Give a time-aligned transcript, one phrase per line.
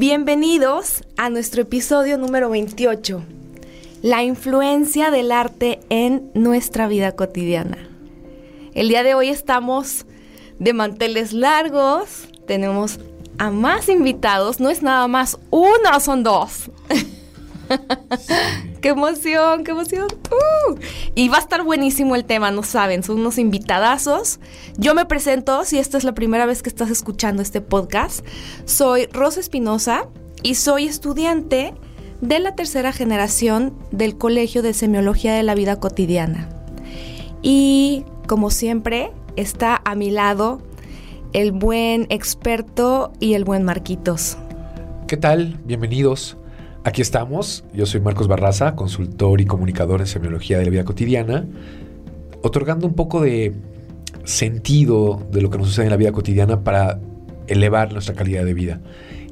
[0.00, 3.22] Bienvenidos a nuestro episodio número 28,
[4.00, 7.76] la influencia del arte en nuestra vida cotidiana.
[8.72, 10.06] El día de hoy estamos
[10.58, 12.98] de manteles largos, tenemos
[13.36, 16.70] a más invitados, no es nada más uno, son dos.
[18.80, 20.06] ¡Qué emoción, qué emoción!
[20.30, 20.74] ¡Uh!
[21.14, 24.40] Y va a estar buenísimo el tema, no saben, son unos invitadazos.
[24.78, 28.24] Yo me presento, si esta es la primera vez que estás escuchando este podcast,
[28.64, 30.08] soy Rosa Espinosa
[30.42, 31.74] y soy estudiante
[32.22, 36.48] de la tercera generación del Colegio de Semiología de la Vida Cotidiana.
[37.42, 40.62] Y como siempre, está a mi lado
[41.32, 44.38] el buen experto y el buen Marquitos.
[45.06, 45.58] ¿Qué tal?
[45.64, 46.36] Bienvenidos.
[46.82, 51.46] Aquí estamos, yo soy Marcos Barraza, consultor y comunicador en semiología de la vida cotidiana,
[52.40, 53.52] otorgando un poco de
[54.24, 56.98] sentido de lo que nos sucede en la vida cotidiana para
[57.48, 58.80] elevar nuestra calidad de vida.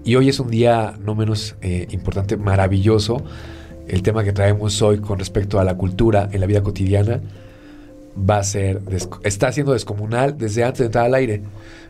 [0.05, 3.23] Y hoy es un día no menos eh, importante, maravilloso,
[3.87, 7.23] el tema que traemos hoy con respecto a la cultura en la vida cotidiana
[8.17, 8.81] va a ser,
[9.23, 11.42] está siendo descomunal desde antes de entrar al aire.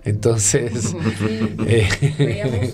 [0.05, 0.95] Entonces,
[1.67, 2.73] eh,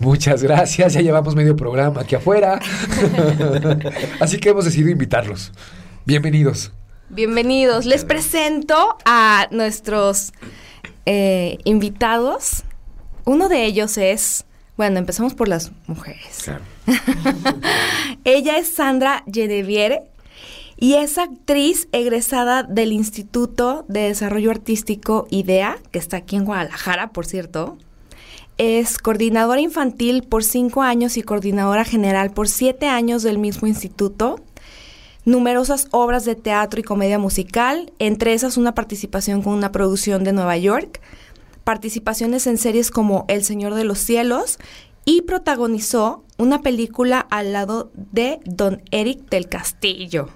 [0.00, 2.60] muchas gracias, ya llevamos medio programa aquí afuera.
[4.20, 5.52] Así que hemos decidido invitarlos.
[6.04, 6.72] Bienvenidos.
[7.08, 7.86] Bienvenidos.
[7.86, 10.32] Les presento a nuestros
[11.06, 12.64] eh, invitados.
[13.24, 14.44] Uno de ellos es,
[14.76, 16.50] bueno, empezamos por las mujeres.
[18.24, 20.02] Ella es Sandra Geneviere
[20.78, 27.10] y es actriz egresada del Instituto de Desarrollo Artístico IDEA, que está aquí en Guadalajara,
[27.10, 27.78] por cierto.
[28.58, 34.40] Es coordinadora infantil por cinco años y coordinadora general por siete años del mismo instituto.
[35.24, 40.32] Numerosas obras de teatro y comedia musical, entre esas una participación con una producción de
[40.32, 41.00] Nueva York,
[41.64, 44.58] participaciones en series como El Señor de los Cielos
[45.04, 50.28] y protagonizó una película al lado de Don Eric del Castillo.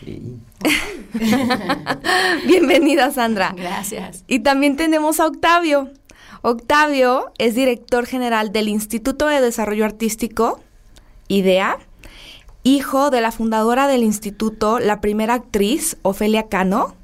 [2.46, 3.54] Bienvenida, Sandra.
[3.56, 4.24] Gracias.
[4.26, 5.90] Y también tenemos a Octavio.
[6.42, 10.60] Octavio es director general del Instituto de Desarrollo Artístico,
[11.28, 11.78] IDEA,
[12.62, 16.94] hijo de la fundadora del instituto, la primera actriz, Ofelia Cano.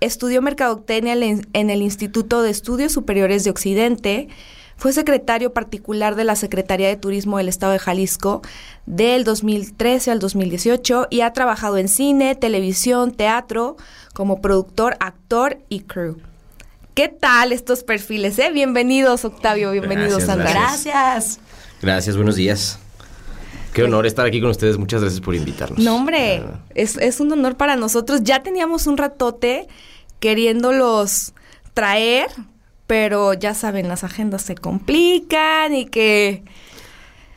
[0.00, 4.28] Estudió mercadotecnia en el Instituto de Estudios Superiores de Occidente,
[4.78, 8.42] fue secretario particular de la Secretaría de Turismo del Estado de Jalisco
[8.86, 13.76] del 2013 al 2018 y ha trabajado en cine, televisión, teatro,
[14.14, 16.18] como productor, actor y crew.
[16.94, 18.38] ¿Qué tal estos perfiles?
[18.38, 18.50] Eh?
[18.52, 19.72] Bienvenidos, Octavio.
[19.72, 20.50] Bienvenidos, Sandra.
[20.50, 21.40] Gracias.
[21.82, 22.78] Gracias, buenos días.
[23.72, 24.78] Qué honor estar aquí con ustedes.
[24.78, 25.80] Muchas gracias por invitarnos.
[25.80, 28.22] No, hombre, es, es un honor para nosotros.
[28.22, 29.66] Ya teníamos un ratote
[30.20, 31.34] queriéndolos
[31.74, 32.28] traer,
[32.88, 36.42] pero ya saben, las agendas se complican y que...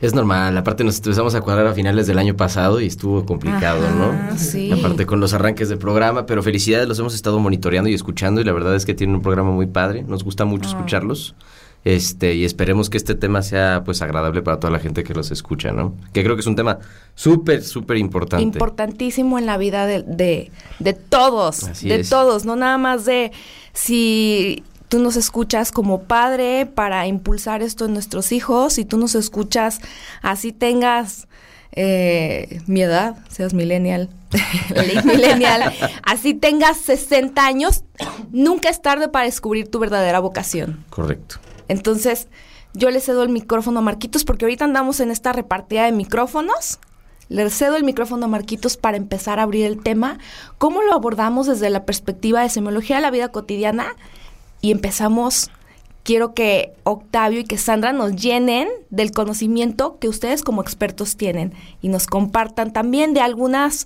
[0.00, 3.88] Es normal, aparte nos empezamos a cuadrar a finales del año pasado y estuvo complicado,
[3.92, 4.36] ¿no?
[4.36, 4.72] Sí.
[4.72, 8.44] Aparte con los arranques del programa, pero felicidades, los hemos estado monitoreando y escuchando y
[8.44, 10.72] la verdad es que tienen un programa muy padre, nos gusta mucho Ah.
[10.72, 11.36] escucharlos.
[11.84, 15.30] Este, y esperemos que este tema sea pues agradable para toda la gente que los
[15.32, 15.94] escucha, ¿no?
[16.12, 16.78] Que creo que es un tema
[17.16, 18.42] súper, súper importante.
[18.44, 22.08] Importantísimo en la vida de, de, de todos, Así de es.
[22.08, 23.32] todos, no nada más de
[23.72, 24.62] si
[24.92, 29.80] tú nos escuchas como padre para impulsar esto en nuestros hijos, si tú nos escuchas
[30.20, 31.28] así tengas
[31.74, 34.10] eh, mi edad, seas millennial,
[35.06, 35.72] millennial,
[36.02, 37.84] así tengas 60 años,
[38.32, 40.84] nunca es tarde para descubrir tu verdadera vocación.
[40.90, 41.36] Correcto.
[41.68, 42.28] Entonces,
[42.74, 46.80] yo le cedo el micrófono a Marquitos porque ahorita andamos en esta repartida de micrófonos.
[47.30, 50.18] Le cedo el micrófono a Marquitos para empezar a abrir el tema.
[50.58, 53.96] ¿Cómo lo abordamos desde la perspectiva de semiología de la vida cotidiana?
[54.62, 55.50] Y empezamos,
[56.04, 61.52] quiero que Octavio y que Sandra nos llenen del conocimiento que ustedes como expertos tienen
[61.82, 63.84] y nos compartan también de algunas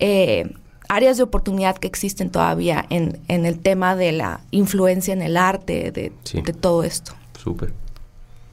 [0.00, 0.50] eh,
[0.88, 5.36] áreas de oportunidad que existen todavía en, en el tema de la influencia en el
[5.36, 6.40] arte, de, Sí.
[6.42, 7.12] de todo esto.
[7.42, 7.72] Súper.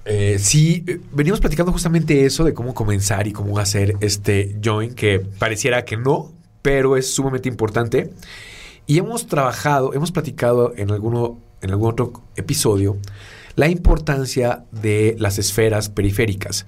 [0.05, 4.93] Eh, sí, eh, venimos platicando justamente eso de cómo comenzar y cómo hacer este join,
[4.95, 6.31] que pareciera que no,
[6.61, 8.11] pero es sumamente importante.
[8.85, 12.97] Y hemos trabajado, hemos platicado en alguno, en algún otro episodio,
[13.55, 16.65] la importancia de las esferas periféricas.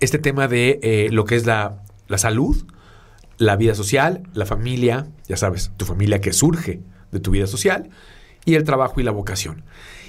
[0.00, 2.64] Este tema de eh, lo que es la, la salud,
[3.36, 6.80] la vida social, la familia, ya sabes, tu familia que surge
[7.12, 7.90] de tu vida social,
[8.44, 9.64] y el trabajo y la vocación.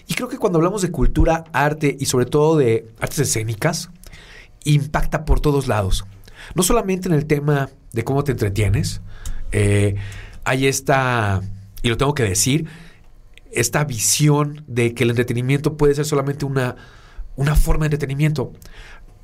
[0.07, 3.89] Y creo que cuando hablamos de cultura, arte y sobre todo de artes escénicas,
[4.63, 6.05] impacta por todos lados.
[6.55, 9.01] No solamente en el tema de cómo te entretienes,
[9.51, 9.95] eh,
[10.43, 11.41] hay esta,
[11.81, 12.67] y lo tengo que decir,
[13.51, 16.75] esta visión de que el entretenimiento puede ser solamente una,
[17.35, 18.53] una forma de entretenimiento.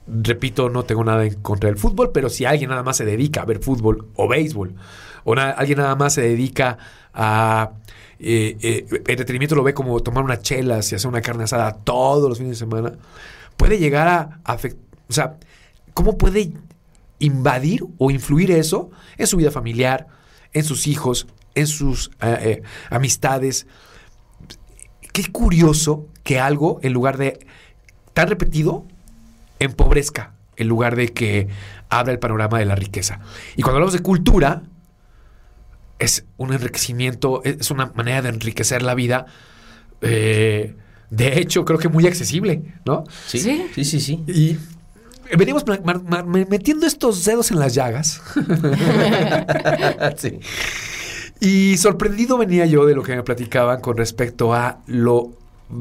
[0.08, 3.42] Repito, no tengo nada en contra del fútbol, pero si alguien nada más se dedica
[3.42, 4.76] a ver fútbol o béisbol,
[5.24, 6.78] o alguien nada más se dedica
[7.14, 7.72] a
[8.20, 12.30] eh, eh, entretenimiento, lo ve como tomar una chela, y hacer una carne asada todos
[12.30, 12.94] los fines de semana,
[13.58, 15.38] puede llegar a afectar, o sea,
[15.94, 16.54] ¿cómo puede
[17.20, 20.08] invadir o influir eso en su vida familiar,
[20.54, 23.68] en sus hijos, en sus eh, amistades?
[25.16, 27.40] Qué curioso que algo, en lugar de
[28.14, 28.86] tan repetido,
[29.60, 31.48] empobrezca, en lugar de que
[31.88, 33.22] abra el panorama de la riqueza.
[33.56, 34.64] Y cuando hablamos de cultura,
[36.00, 39.26] es un enriquecimiento, es una manera de enriquecer la vida.
[40.02, 40.76] Eh,
[41.12, 43.06] de hecho, creo que muy accesible, ¿no?
[43.26, 44.22] Sí, sí, sí, sí.
[44.28, 44.58] Y
[45.38, 45.64] venimos
[46.50, 48.22] metiendo estos dedos en las llagas.
[50.18, 50.42] sí.
[51.40, 55.34] Y sorprendido venía yo de lo que me platicaban con respecto a lo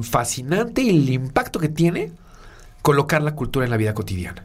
[0.03, 2.12] fascinante y el impacto que tiene
[2.83, 4.45] colocar la cultura en la vida cotidiana.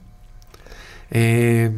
[1.11, 1.71] Eh,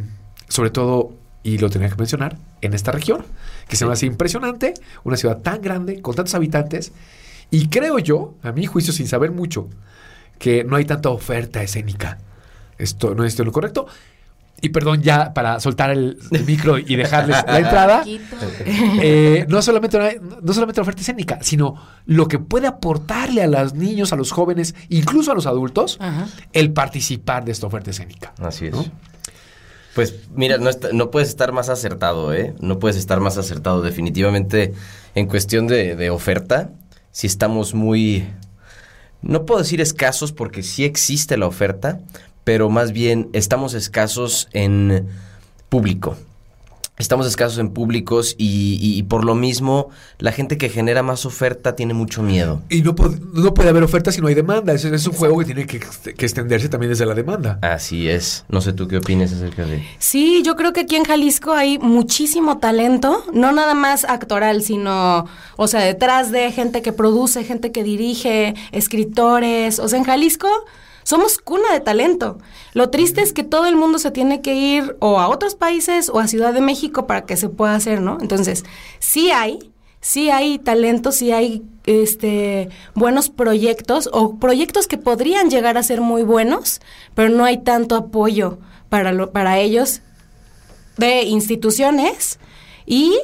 [0.48, 1.14] sobre todo,
[1.44, 3.26] y lo tenía que mencionar, en esta región,
[3.68, 4.74] que se me hace impresionante,
[5.04, 6.92] una ciudad tan grande, con tantos habitantes,
[7.50, 9.70] y creo yo, a mi juicio, sin saber mucho,
[10.38, 12.18] que no hay tanta oferta escénica.
[12.78, 13.88] Esto no es lo correcto.
[14.62, 18.04] Y perdón, ya para soltar el, micro y dejarles la entrada.
[19.04, 21.76] Eh, no, solamente, no solamente la oferta escénica, sino
[22.06, 26.00] lo que puede aportarle a los niños, a los jóvenes, incluso a los adultos,
[26.54, 28.34] el participar de esta oferta escénica.
[28.40, 28.76] Así es.
[29.96, 32.54] Pues mira, no, no, puedes estar más acertado, ¿eh?
[32.60, 33.82] No puedes estar más acertado.
[33.82, 34.74] Definitivamente,
[35.16, 36.70] en cuestión de, de oferta,
[37.12, 38.28] si estamos muy...
[39.22, 42.00] No puedo decir escasos porque sí existe la oferta,
[42.44, 45.08] pero más bien estamos escasos en
[45.70, 46.18] público.
[47.02, 49.90] Estamos escasos en públicos y, por lo mismo
[50.20, 52.62] la gente que genera más oferta tiene mucho miedo.
[52.70, 52.94] Y no,
[53.34, 54.72] no puede haber oferta si no hay demanda.
[54.72, 57.58] Es, es un juego que tiene que, que, extenderse también desde la demanda.
[57.64, 58.46] Así es.
[58.50, 59.84] No sé tú qué opinas acerca de...
[59.98, 65.26] Sí, yo creo que aquí en Jalisco hay muchísimo talento, no nada más actoral, sino,
[65.56, 69.80] o sea, detrás de gente que produce, gente que dirige, escritores.
[69.80, 70.50] O sea, en Jalisco
[71.04, 72.38] somos cuna de talento.
[72.74, 76.10] Lo triste es que todo el mundo se tiene que ir o a otros países
[76.10, 78.18] o a Ciudad de México para que se pueda hacer, ¿no?
[78.22, 78.64] Entonces,
[79.00, 85.78] sí hay, sí hay talento, sí hay este buenos proyectos o proyectos que podrían llegar
[85.78, 86.82] a ser muy buenos,
[87.16, 88.60] pero no hay tanto apoyo
[88.90, 90.02] para lo, para ellos
[90.98, 92.40] de instituciones
[92.86, 93.18] y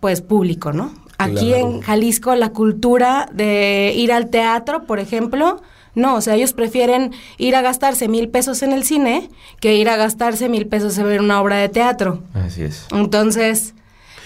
[0.00, 0.92] pues público, ¿no?
[1.18, 5.62] Aquí en Jalisco la cultura de ir al teatro, por ejemplo,
[5.94, 9.28] no, o sea, ellos prefieren ir a gastarse mil pesos en el cine
[9.60, 12.22] que ir a gastarse mil pesos en ver una obra de teatro.
[12.34, 12.86] Así es.
[12.92, 13.74] Entonces,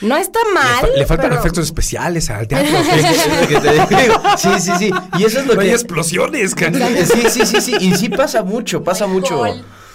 [0.01, 0.91] no está mal.
[0.97, 2.69] Le, faltan efectos especiales al teatro.
[4.37, 4.91] sí, sí, sí.
[5.19, 5.69] Y eso es lo no que.
[5.69, 7.77] Hay explosiones, Sí, sí, sí, sí.
[7.81, 9.43] Y sí pasa mucho, pasa mucho.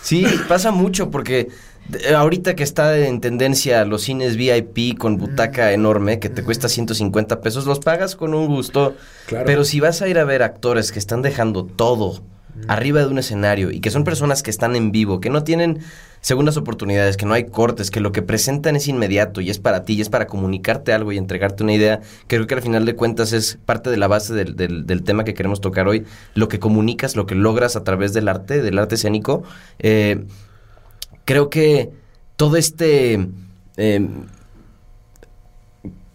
[0.01, 1.49] Sí, pasa mucho porque
[1.93, 6.69] eh, ahorita que está en tendencia los cines VIP con butaca enorme que te cuesta
[6.69, 8.95] 150 pesos, los pagas con un gusto.
[9.27, 12.21] Pero si vas a ir a ver actores que están dejando todo
[12.67, 15.79] arriba de un escenario y que son personas que están en vivo, que no tienen
[16.21, 19.83] segundas oportunidades, que no hay cortes, que lo que presentan es inmediato y es para
[19.85, 22.95] ti y es para comunicarte algo y entregarte una idea, creo que al final de
[22.95, 26.05] cuentas es parte de la base del, del, tema que queremos tocar hoy,
[26.35, 29.43] lo que comunicas, lo que logras a través del arte, del arte escénico.
[29.79, 30.25] Eh,
[31.25, 31.89] creo que
[32.35, 33.27] todo este
[33.77, 34.25] em,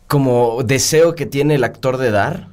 [0.06, 2.48] como deseo que tiene el actor de dar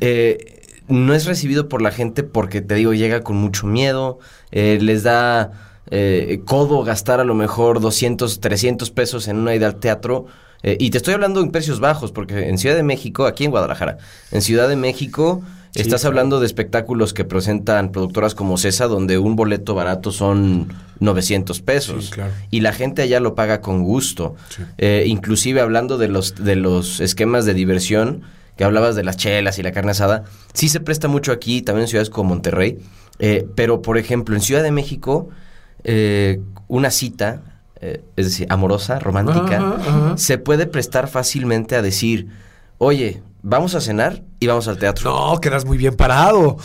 [0.00, 4.18] eh, no es recibido por la gente porque te digo llega con mucho miedo
[4.50, 5.52] eh, les da
[5.90, 10.26] eh, codo gastar a lo mejor 200 300 pesos en una ida al teatro
[10.64, 13.98] y te estoy hablando en precios bajos porque en Ciudad de México aquí en Guadalajara
[14.30, 15.42] en Ciudad de México
[15.74, 20.68] Estás hablando de espectáculos que presentan productoras como CESA, donde un boleto barato son
[21.00, 22.12] 900 pesos.
[22.50, 24.34] Y la gente allá lo paga con gusto.
[24.76, 28.22] Eh, inclusive hablando de los, de los esquemas de diversión,
[28.62, 31.82] que hablabas de las chelas y la carne asada, sí se presta mucho aquí, también
[31.82, 32.78] en ciudades como Monterrey.
[33.18, 35.30] Eh, pero, por ejemplo, en Ciudad de México,
[35.82, 37.42] eh, una cita,
[37.80, 42.28] es decir, amorosa, romántica, se puede prestar fácilmente a decir,
[42.78, 45.10] oye, vamos a cenar íbamos al teatro.
[45.32, 46.56] No, quedas muy bien parado.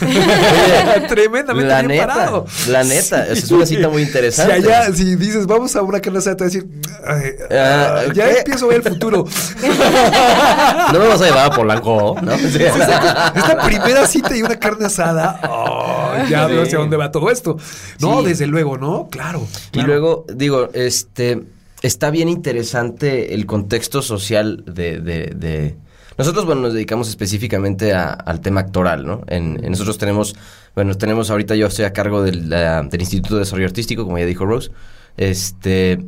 [1.08, 2.46] Tremendamente la bien neta, parado.
[2.68, 4.52] la neta, esa es una cita muy Si interesante.
[4.54, 6.66] allá, si dices, vamos a una carne asada, te a decir,
[7.06, 9.24] "Ay, Ah, ah, ya empiezo a ver el futuro.
[10.92, 12.38] No me vas a llevar a Polanco, ¿no?
[12.38, 12.62] Sí.
[12.62, 17.56] Esta primera cita y una carne asada, oh, ya veo hacia dónde va todo esto.
[18.00, 18.28] No, Sí.
[18.28, 19.08] desde luego, ¿no?
[19.10, 19.46] Claro.
[19.72, 21.42] Y luego, digo, este,
[21.82, 25.76] está bien interesante el contexto social de, de- de-
[26.18, 29.22] Nosotros, bueno, nos dedicamos específicamente a- al tema actoral, ¿no?
[29.28, 30.34] En, en nosotros tenemos,
[30.74, 34.18] bueno, tenemos ahorita yo estoy a cargo del, la- del Instituto de Desarrollo Artístico, como
[34.18, 34.70] ya dijo Rose,
[35.16, 35.98] este,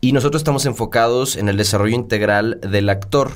[0.00, 3.30] y nosotros estamos enfocados en el desarrollo integral del actor.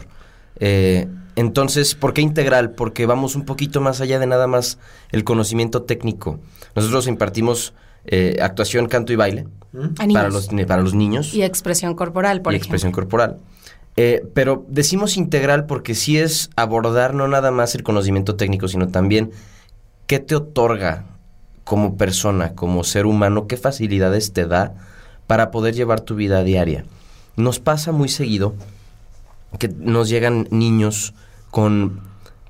[0.60, 2.70] Eh, entonces, ¿por qué integral?
[2.72, 4.78] Porque vamos un poquito más allá de nada más
[5.10, 6.38] el conocimiento técnico.
[6.76, 7.72] Nosotros impartimos
[8.04, 9.46] eh, actuación, canto y baile
[9.98, 10.22] A niños.
[10.22, 12.66] para los, para los niños Y expresión corporal, por y ejemplo.
[12.76, 13.38] expresión corporal.
[13.96, 18.88] Eh, pero decimos integral porque sí es abordar no nada más el conocimiento técnico, sino
[18.88, 19.32] también
[20.06, 21.04] qué te otorga
[21.64, 24.74] como persona, como ser humano, qué facilidades te da
[25.26, 26.84] para poder llevar tu vida diaria.
[27.36, 28.54] Nos pasa muy seguido
[29.58, 31.14] que nos llegan niños
[31.50, 32.00] con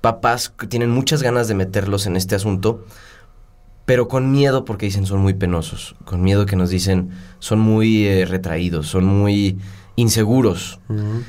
[0.01, 2.85] papás que tienen muchas ganas de meterlos en este asunto,
[3.85, 8.07] pero con miedo porque dicen son muy penosos, con miedo que nos dicen son muy
[8.07, 9.59] eh, retraídos, son muy
[9.97, 10.81] inseguros.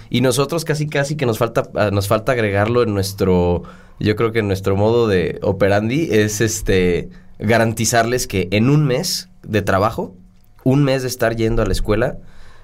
[0.10, 3.64] Y nosotros casi casi que nos falta ah, nos falta agregarlo en nuestro
[4.00, 9.30] yo creo que en nuestro modo de operandi es este garantizarles que en un mes
[9.44, 10.16] de trabajo,
[10.64, 12.18] un mes de estar yendo a la escuela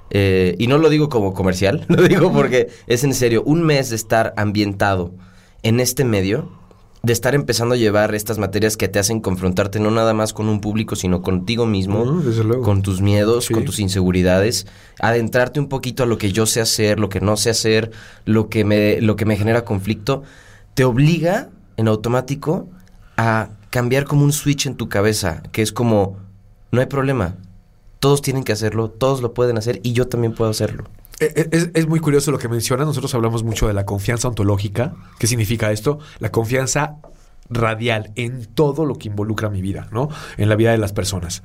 [0.10, 3.90] eh, y no lo digo como comercial, lo digo porque es en serio, un mes
[3.90, 5.14] de estar ambientado
[5.62, 6.59] en este medio,
[7.02, 10.50] de estar empezando a llevar estas materias que te hacen confrontarte no nada más con
[10.50, 12.22] un público, sino contigo mismo,
[12.64, 13.54] con tus miedos, Sí.
[13.54, 14.68] con tus inseguridades,
[15.00, 17.92] adentrarte un poquito a lo que yo sé hacer, lo que no sé hacer,
[18.26, 20.24] lo que me, lo que me genera conflicto,
[20.74, 22.68] te obliga en automático
[23.16, 26.18] a cambiar como un switch en tu cabeza, que es como,
[26.72, 27.36] no hay problema,
[28.00, 30.86] todos tienen que hacerlo, todos lo pueden hacer y yo también puedo hacerlo.
[31.20, 32.86] Eh, eh, Es, es muy curioso lo que menciona.
[32.86, 34.94] Nosotros hablamos mucho de la confianza ontológica.
[35.20, 36.00] ¿Qué significa esto?
[36.20, 36.98] La confianza
[37.50, 40.10] radial en todo lo que involucra mi vida, ¿no?
[40.38, 41.44] En la vida de las personas.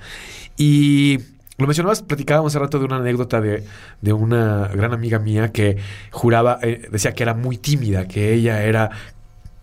[0.56, 1.18] Y
[1.56, 3.64] lo mencionabas, platicábamos hace rato de una anécdota de,
[4.00, 5.78] de una gran amiga mía que
[6.10, 8.90] juraba, eh, decía que era muy tímida, que ella era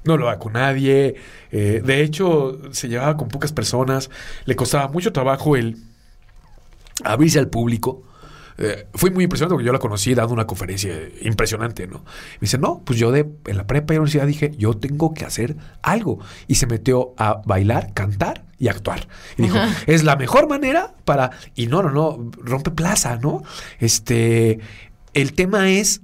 [0.04, 1.16] no lo va con nadie.
[1.52, 4.10] de hecho, se llevaba con pocas personas.
[4.46, 5.78] Le costaba mucho trabajo el
[7.04, 8.02] abrirse al público.
[8.58, 12.00] Eh, fue muy impresionante porque yo la conocí dando una conferencia impresionante, ¿no?
[12.00, 15.14] Me dice, no, pues yo de, en la prepa y la universidad dije, yo tengo
[15.14, 16.20] que hacer algo.
[16.48, 19.08] Y se metió a bailar, cantar y actuar.
[19.38, 21.32] Y dijo, es la mejor manera para...
[21.56, 23.44] Y no, no, no, rompe plaza, ¿no?
[23.80, 24.60] Este,
[25.14, 26.02] el tema es,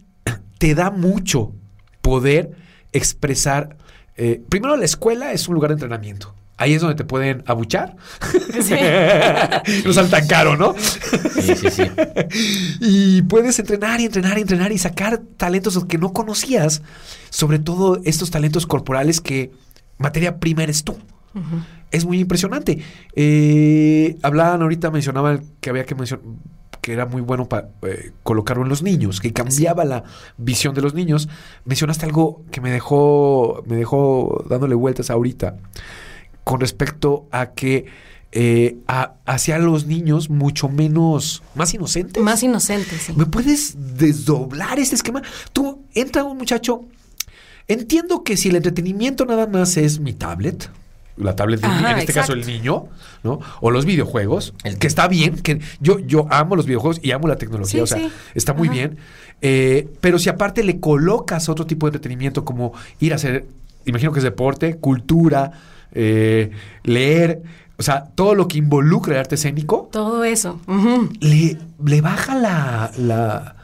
[0.57, 1.53] te da mucho
[2.01, 2.51] poder
[2.93, 3.77] expresar...
[4.15, 6.36] eh, primero, la escuela es un lugar de entrenamiento.
[6.59, 7.95] Ahí es donde te pueden abuchar.
[9.85, 10.73] no sale tan caro, ¿no?
[11.39, 11.83] Sí, sí, sí.
[12.81, 16.81] y puedes entrenar y entrenar y entrenar y sacar talentos que no conocías.
[17.29, 19.51] Sobre todo estos talentos corporales que
[19.99, 20.97] materia prima eres tú.
[21.91, 22.79] Es muy impresionante.
[23.15, 26.25] Eh, hablaban ahorita, mencionaban que había que mencionar
[26.81, 27.69] que era muy bueno para
[28.23, 30.05] colocarlo en los niños, que cambiaba la
[30.37, 31.29] visión de los niños.
[31.65, 35.57] Mencionaste algo que me dejó, me dejó dándole vueltas ahorita
[36.47, 37.85] con respecto a que
[38.31, 42.23] eh, a- hacia los niños mucho menos, más inocentes.
[42.23, 43.11] Más inocente, sí.
[43.17, 45.21] ¿Me puedes desdoblar este esquema?
[45.51, 46.85] Tú, entra un muchacho.
[47.67, 50.69] Entiendo que si el entretenimiento nada más es mi tablet,
[51.17, 52.85] la tablet del Ajá, en este caso el niño,
[53.23, 53.39] ¿no?
[53.59, 57.27] O los videojuegos, El- que está bien, que yo, yo amo los videojuegos y amo
[57.27, 58.09] la tecnología, Sí, o sea, sí.
[58.35, 58.73] está muy Ajá.
[58.77, 58.97] bien.
[59.41, 63.45] Eh, pero si aparte le colocas otro tipo de entretenimiento como ir a hacer,
[63.85, 65.51] imagino que es deporte, cultura,
[65.97, 66.51] eh,
[66.83, 67.41] leer,
[67.77, 70.59] o sea, todo lo que involucra el arte escénico, Todo eso.
[71.19, 73.55] le, le baja la, la...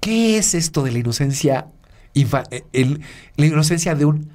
[0.00, 1.66] ¿Qué es esto de la inocencia?
[2.14, 3.02] infa- eh, el-
[3.36, 4.30] la inocencia de un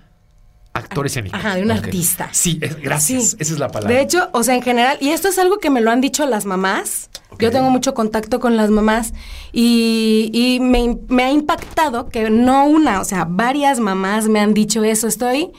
[0.74, 1.36] actor escénico.
[1.36, 2.30] Ajá, de un artista.
[2.32, 3.32] Sí, es- gracias.
[3.32, 3.38] Sí.
[3.39, 3.96] Esa es la palabra.
[3.96, 6.25] De hecho, o sea, en general, y esto es algo que me lo han dicho
[6.25, 7.10] las mamás.
[7.38, 9.13] Yo tengo mucho contacto con las mamás
[9.51, 14.39] y, y me, im- me ha impactado que no una, o sea, varias mamás me
[14.39, 15.08] han dicho eso.
[15.08, 15.51] Estoy,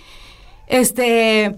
[0.66, 1.56] este,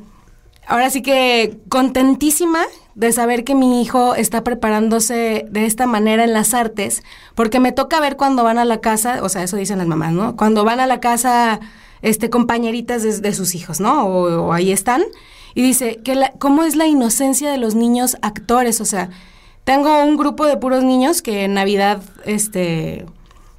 [0.67, 2.61] ahora sí que contentísima
[2.95, 7.03] de saber que mi hijo está preparándose de esta manera en las artes,
[7.35, 10.13] porque me toca ver cuando van a la casa, o sea, eso dicen las mamás,
[10.13, 10.37] ¿no?
[10.37, 11.61] Cuando van a la casa,
[12.03, 14.07] este, compañeritas de, sus hijos, ¿no?
[14.07, 15.03] O, o ahí están.
[15.55, 18.81] Y dice, que la- ¿cómo es la inocencia de los niños actores?
[18.81, 19.11] O sea,
[19.65, 23.07] tengo un grupo de puros niños que en Navidad, este,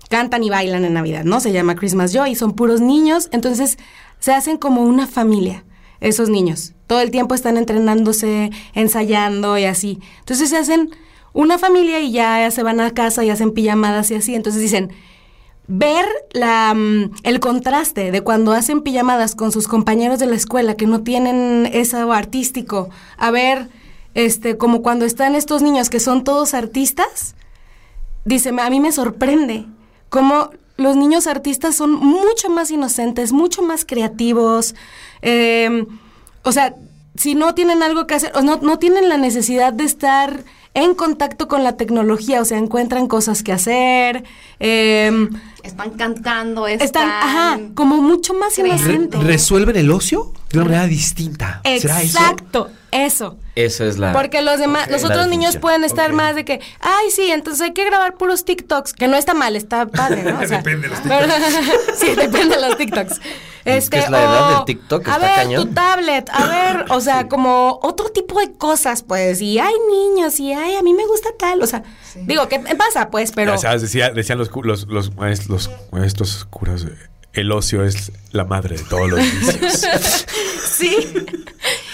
[0.09, 1.39] cantan y bailan en Navidad, ¿no?
[1.39, 3.77] Se llama Christmas Joy y son puros niños, entonces
[4.19, 5.65] se hacen como una familia
[6.01, 6.73] esos niños.
[6.87, 9.99] Todo el tiempo están entrenándose, ensayando y así.
[10.19, 10.91] Entonces se hacen
[11.33, 14.35] una familia y ya se van a casa y hacen pijamadas y así.
[14.35, 14.91] Entonces dicen,
[15.67, 20.75] ver la, mm, el contraste de cuando hacen pijamadas con sus compañeros de la escuela
[20.75, 23.69] que no tienen eso artístico, a ver,
[24.15, 27.35] este, como cuando están estos niños que son todos artistas,
[28.25, 29.65] dice, a mí me sorprende
[30.09, 30.49] cómo
[30.79, 34.75] los niños artistas son mucho más inocentes, mucho más creativos.
[35.21, 35.85] Eh,
[36.43, 36.75] o sea,
[37.15, 40.93] si no tienen algo que hacer, o no, no tienen la necesidad de estar en
[40.95, 44.23] contacto con la tecnología, o sea, encuentran cosas que hacer.
[44.59, 45.27] Eh,
[45.63, 46.85] están cantando, están...
[46.85, 49.21] están ajá, como mucho más inocentes.
[49.23, 51.61] ¿Resuelven el ocio de una manera distinta?
[51.63, 52.17] ¿Será eso?
[52.19, 53.37] Exacto, eso.
[53.55, 54.13] Esa es la.
[54.13, 57.73] Porque los demás, los otros niños pueden estar más de que, ay, sí, entonces hay
[57.73, 60.39] que grabar puros TikToks, que no está mal, está padre, ¿no?
[60.39, 61.27] O sea, Depende de los pero-
[61.99, 63.19] sí, depende de los TikToks.
[63.65, 65.67] Es que es la edad del TikTok, A está ver, cañón.
[65.67, 70.39] tu tablet, a ver, o sea, como otro tipo de cosas, pues, y hay niños,
[70.39, 71.83] y ay, a mí me gusta tal, o sea,
[72.15, 73.31] digo, ¿qué pasa, pues?
[73.33, 73.51] Pero...
[73.53, 75.11] Ya sabes, decía- decían los, los, los,
[75.49, 76.85] los maestros curas,
[77.33, 79.85] el ocio es la madre de todos los vicios.
[80.69, 80.95] Sí.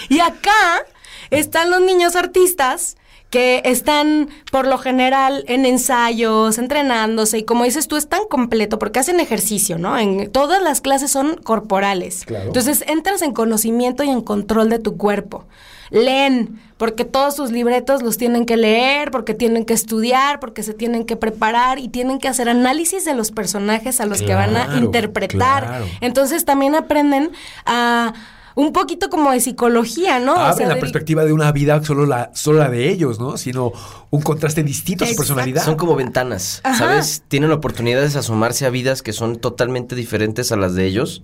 [0.08, 0.84] Y acá
[1.30, 2.96] están los niños artistas
[3.30, 8.78] que están por lo general en ensayos, entrenándose y como dices tú es tan completo
[8.78, 9.98] porque hacen ejercicio, ¿no?
[9.98, 12.24] En todas las clases son corporales.
[12.24, 12.46] Claro.
[12.46, 15.44] Entonces entras en conocimiento y en control de tu cuerpo.
[15.90, 20.74] Leen, porque todos sus libretos los tienen que leer, porque tienen que estudiar, porque se
[20.74, 24.56] tienen que preparar y tienen que hacer análisis de los personajes a los que van
[24.56, 25.66] a interpretar.
[25.66, 25.86] claro.
[26.00, 27.30] Entonces también aprenden
[27.64, 28.14] a
[28.56, 30.32] un poquito como de psicología, ¿no?
[30.32, 33.36] O sea, la de- perspectiva de una vida solo la, solo la de ellos, ¿no?
[33.36, 33.70] Sino
[34.10, 35.62] un contraste distinto a su personalidad.
[35.64, 36.78] Son como ventanas, Ajá.
[36.78, 37.22] ¿sabes?
[37.28, 41.22] Tienen oportunidades de asomarse a vidas que son totalmente diferentes a las de ellos.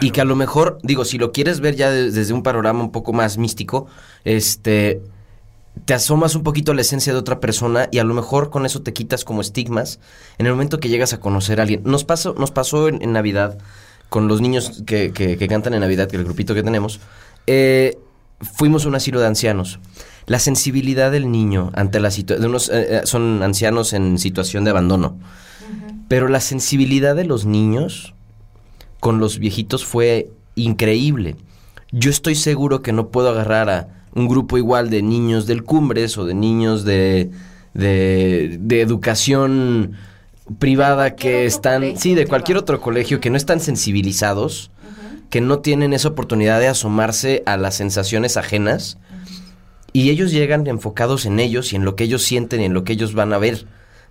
[0.00, 2.80] Y que a lo mejor, digo, si lo quieres ver ya de- desde un panorama
[2.82, 3.86] un poco más místico,
[4.24, 5.00] este
[5.86, 8.64] te asomas un poquito a la esencia de otra persona y a lo mejor con
[8.64, 9.98] eso te quitas como estigmas
[10.38, 11.82] en el momento que llegas a conocer a alguien.
[11.84, 13.58] Nos pasó, nos pasó en, en Navidad
[14.08, 17.00] con los niños que, que- que cantan en Navidad, que es el grupito que tenemos.
[17.46, 17.98] eh,
[18.40, 19.78] fuimos a un asilo de ancianos.
[20.26, 22.58] La sensibilidad del niño ante la situación,
[23.04, 25.16] son ancianos en situación de abandono,
[26.08, 28.14] pero la sensibilidad de los niños
[29.00, 31.36] con los viejitos fue increíble.
[31.92, 36.16] Yo estoy seguro que no puedo agarrar a un grupo igual de niños del Cumbres
[36.18, 37.30] o de niños de,
[37.74, 39.92] de, de educación
[40.58, 42.28] privada que están, colegio sí, de privado.
[42.30, 44.70] cualquier otro colegio, que no están sensibilizados,
[45.30, 48.98] que no tienen esa oportunidad de asomarse a las sensaciones ajenas.
[49.92, 52.82] Y ellos llegan enfocados en ellos y en lo que ellos sienten y en lo
[52.84, 53.66] que ellos van a ver.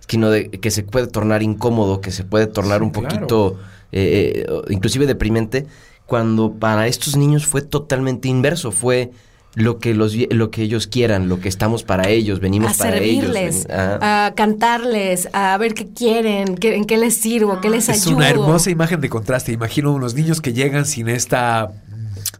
[0.08, 3.08] Sino de que se puede tornar incómodo, que se puede tornar Sí, un claro.
[3.08, 3.58] poquito,
[3.92, 5.66] eh, eh, inclusive deprimente,
[6.06, 8.70] cuando para estos niños fue totalmente inverso.
[8.70, 9.10] Fue
[9.56, 12.76] lo que, los, vie- lo que ellos quieran, lo que estamos para ellos, venimos a
[12.78, 13.66] para servirles, ellos.
[13.68, 14.26] ven- ah.
[14.26, 18.16] a cantarles, a ver qué quieren, qué- en qué les sirvo, qué les Es ayudo.
[18.16, 19.52] una hermosa imagen de contraste.
[19.52, 21.70] Imagino unos niños que llegan sin esta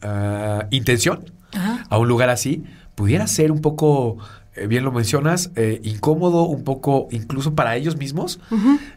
[0.03, 1.85] ah, intención Ajá.
[1.88, 2.64] a un lugar así.
[2.94, 4.18] Pudiera ser un poco,
[4.57, 8.40] eh, bien lo mencionas, eh, incómodo, un poco incluso para ellos mismos.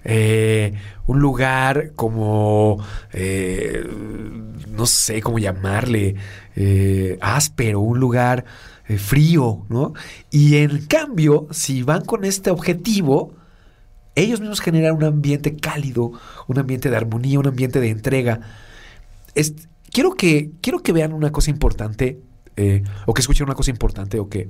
[0.03, 0.73] Eh,
[1.07, 2.83] un lugar como,
[4.71, 6.15] no sé cómo llamarle,
[7.21, 8.45] áspero, un lugar
[8.97, 9.93] frío, ¿no?
[10.31, 13.33] Y en cambio, si van con este objetivo,
[14.15, 16.11] ellos mismos generan un ambiente cálido,
[16.47, 18.39] un ambiente de armonía, un ambiente de entrega.
[19.35, 19.53] Es-
[19.91, 22.19] quiero, que, quiero que vean una cosa importante,
[23.05, 24.49] o que escuchen una cosa importante, o que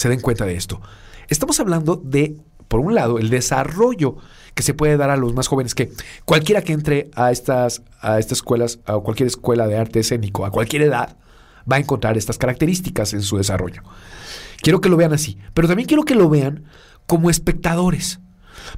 [0.00, 0.80] se den cuenta de esto.
[1.28, 4.16] Estamos hablando de, por un lado, el desarrollo
[4.54, 5.92] que se puede dar a los más jóvenes, que
[6.24, 10.50] cualquiera que entre a estas, a estas escuelas, a cualquier escuela de arte escénico, a
[10.50, 11.18] cualquier edad,
[11.70, 13.82] va a encontrar estas características en su desarrollo.
[14.62, 16.64] Quiero que lo vean así, pero también quiero que lo vean
[17.06, 18.20] como espectadores,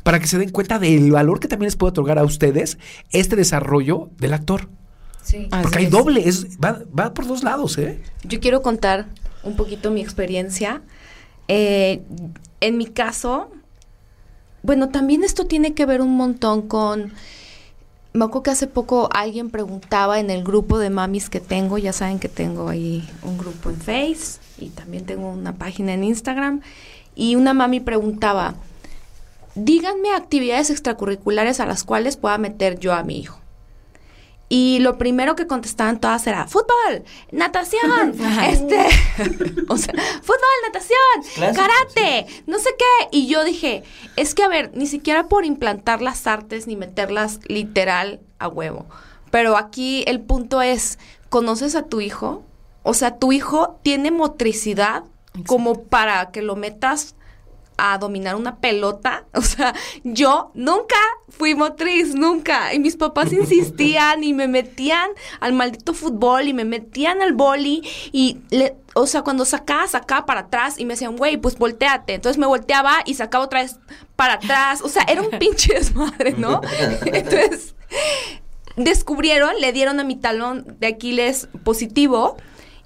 [0.03, 2.79] para que se den cuenta del valor que también les puede otorgar a ustedes
[3.13, 4.69] este desarrollo del actor.
[5.23, 5.47] Sí.
[5.63, 8.03] Porque hay doble, es, va, va por dos lados, ¿eh?
[8.25, 9.07] Yo quiero contar
[9.45, 10.83] un poquito mi experiencia.
[11.49, 12.03] Eh,
[12.61, 13.51] en mi caso,
[14.63, 17.13] bueno, también esto tiene que ver un montón con...
[18.15, 21.95] Me acuerdo que hace poco alguien preguntaba en el grupo de mamis que tengo, ya
[21.95, 26.61] saben que tengo ahí un grupo en Face y también tengo una página en Instagram,
[27.15, 28.55] y una mami preguntaba,
[29.55, 33.42] díganme actividades extracurriculares a las cuales pueda meter yo a mi hijo.
[34.55, 38.11] Y lo primero que contestaban todas era fútbol, natación,
[38.47, 38.77] este,
[39.69, 43.09] o sea, fútbol, natación, Clásico, karate, no sé qué.
[43.13, 43.83] Y yo dije,
[44.17, 48.85] es que a ver, ni siquiera por implantar las artes ni meterlas literal a huevo.
[49.31, 50.99] Pero aquí el punto es,
[51.31, 52.45] ¿conoces a tu hijo?
[52.83, 55.05] O sea, tu hijo tiene motricidad
[55.47, 57.15] como para que lo metas
[57.77, 59.25] a dominar una pelota.
[59.35, 60.97] O sea, yo nunca
[61.29, 62.73] fui motriz, nunca.
[62.73, 67.83] Y mis papás insistían y me metían al maldito fútbol y me metían al boli
[68.13, 72.15] y le, o sea, cuando sacaba, sacaba para atrás y me decían, güey, pues volteate.
[72.15, 73.79] Entonces me volteaba y sacaba otra vez
[74.17, 74.81] para atrás.
[74.83, 76.61] O sea, era un pinche desmadre, ¿no?
[77.05, 77.75] Entonces,
[78.77, 82.37] descubrieron, le dieron a mi talón de Aquiles positivo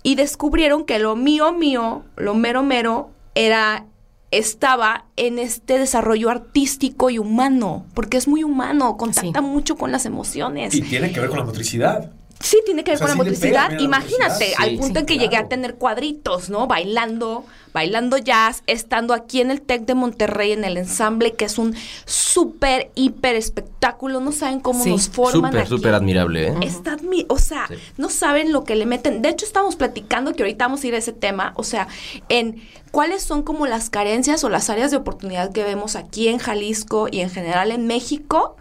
[0.02, 3.86] y descubrieron que lo mío, mío, lo mero, mero, era
[4.30, 9.46] estaba en este desarrollo artístico y humano, porque es muy humano, contacta Sí.
[9.46, 10.74] mucho con las emociones.
[10.74, 12.10] Y tiene que ver con la motricidad.
[12.40, 13.68] Sí, tiene que ver O sea, con la sí motricidad.
[13.70, 14.60] pega Imagínate, motricidad.
[14.60, 16.66] al punto sí, en que llegué a tener cuadritos, ¿no?
[16.66, 21.58] Bailando, bailando jazz, estando aquí en el TEC de Monterrey, en el ensamble, que es
[21.58, 24.20] un súper, hiper espectáculo.
[24.20, 24.90] No saben cómo Sí.
[24.90, 25.68] nos forman Súper, aquí.
[25.70, 26.54] súper admirable, ¿eh?
[26.62, 27.74] Está admi- o sea, Sí.
[27.96, 29.22] no saben lo que le meten.
[29.22, 31.88] De hecho, estamos platicando que ahorita vamos a ir a ese tema, o sea,
[32.28, 36.38] en cuáles son como las carencias o las áreas de oportunidad que vemos aquí en
[36.38, 38.56] Jalisco y en general en México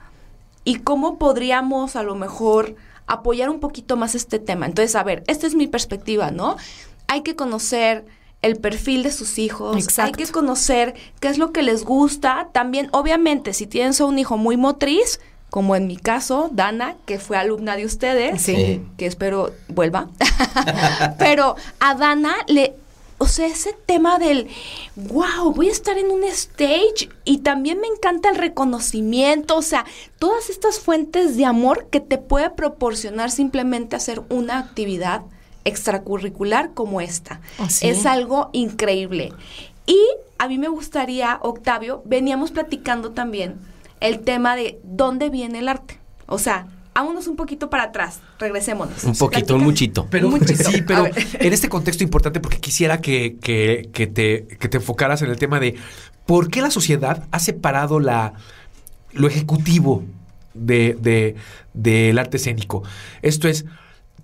[0.64, 2.76] y cómo podríamos a lo mejor
[3.08, 4.66] apoyar un poquito más este tema.
[4.66, 6.58] Entonces, a ver, esta es mi perspectiva, ¿no?
[7.08, 8.06] Hay que conocer
[8.42, 10.18] el perfil de sus hijos, Exacto.
[10.20, 12.50] hay que conocer qué es lo que les gusta.
[12.52, 17.18] También, obviamente, si tienes a un hijo muy motriz, como en mi caso, Dana, que
[17.18, 18.84] fue alumna de ustedes, Sí.
[18.98, 20.10] Que espero vuelva.
[21.18, 22.76] Pero a Dana le,
[23.18, 24.50] o sea, ese tema del,
[24.96, 29.86] wow, voy a estar en un stage y también me encanta el reconocimiento, o sea,
[30.20, 35.24] todas estas fuentes de amor que te puede proporcionar simplemente hacer una actividad
[35.64, 37.42] extracurricular como esta.
[37.60, 37.88] Oh, sí.
[37.88, 39.34] Es algo increíble.
[39.86, 40.00] Y
[40.38, 43.60] a mí me gustaría, Octavio, veníamos platicando también
[44.00, 46.00] el tema de dónde viene el arte.
[46.28, 49.04] O sea, vámonos un poquito para atrás, regresémonos.
[49.04, 50.08] Un poquito, un muchito.
[50.10, 50.64] Pero Un muchito.
[50.64, 55.22] sí, pero en este contexto importante, porque quisiera que, que- que te, que te enfocaras
[55.22, 55.76] en el tema de
[56.26, 58.34] por qué la sociedad ha separado la,
[59.12, 60.04] lo ejecutivo
[60.54, 61.36] de, de-
[61.74, 62.84] del arte escénico.
[63.22, 63.66] Esto es,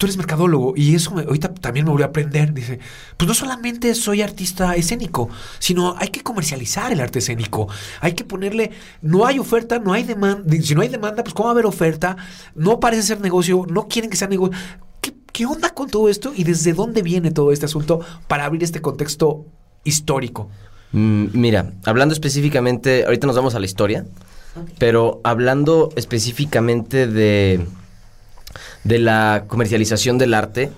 [0.02, 2.54] tú eres mercadólogo y eso me- ahorita también me volvió a aprender.
[2.56, 2.80] Dice,
[3.18, 7.68] pues no solamente soy artista escénico, sino hay que comercializar el arte escénico.
[8.00, 8.72] Hay que ponerle,
[9.04, 10.56] no hay oferta, no hay demanda.
[10.60, 12.18] Si no hay demanda, pues ¿cómo va a haber oferta?
[12.56, 14.58] No parece ser negocio, no quieren que sea negocio.
[15.02, 18.64] ¿Qué, qué onda con todo esto y desde dónde viene todo este asunto para abrir
[18.64, 19.46] este contexto
[19.84, 20.50] histórico?
[20.94, 24.06] Mm, Mira, hablando específicamente, ahorita nos vamos a la historia,
[24.80, 27.66] pero hablando específicamente de,
[28.84, 30.72] de la comercialización del arte,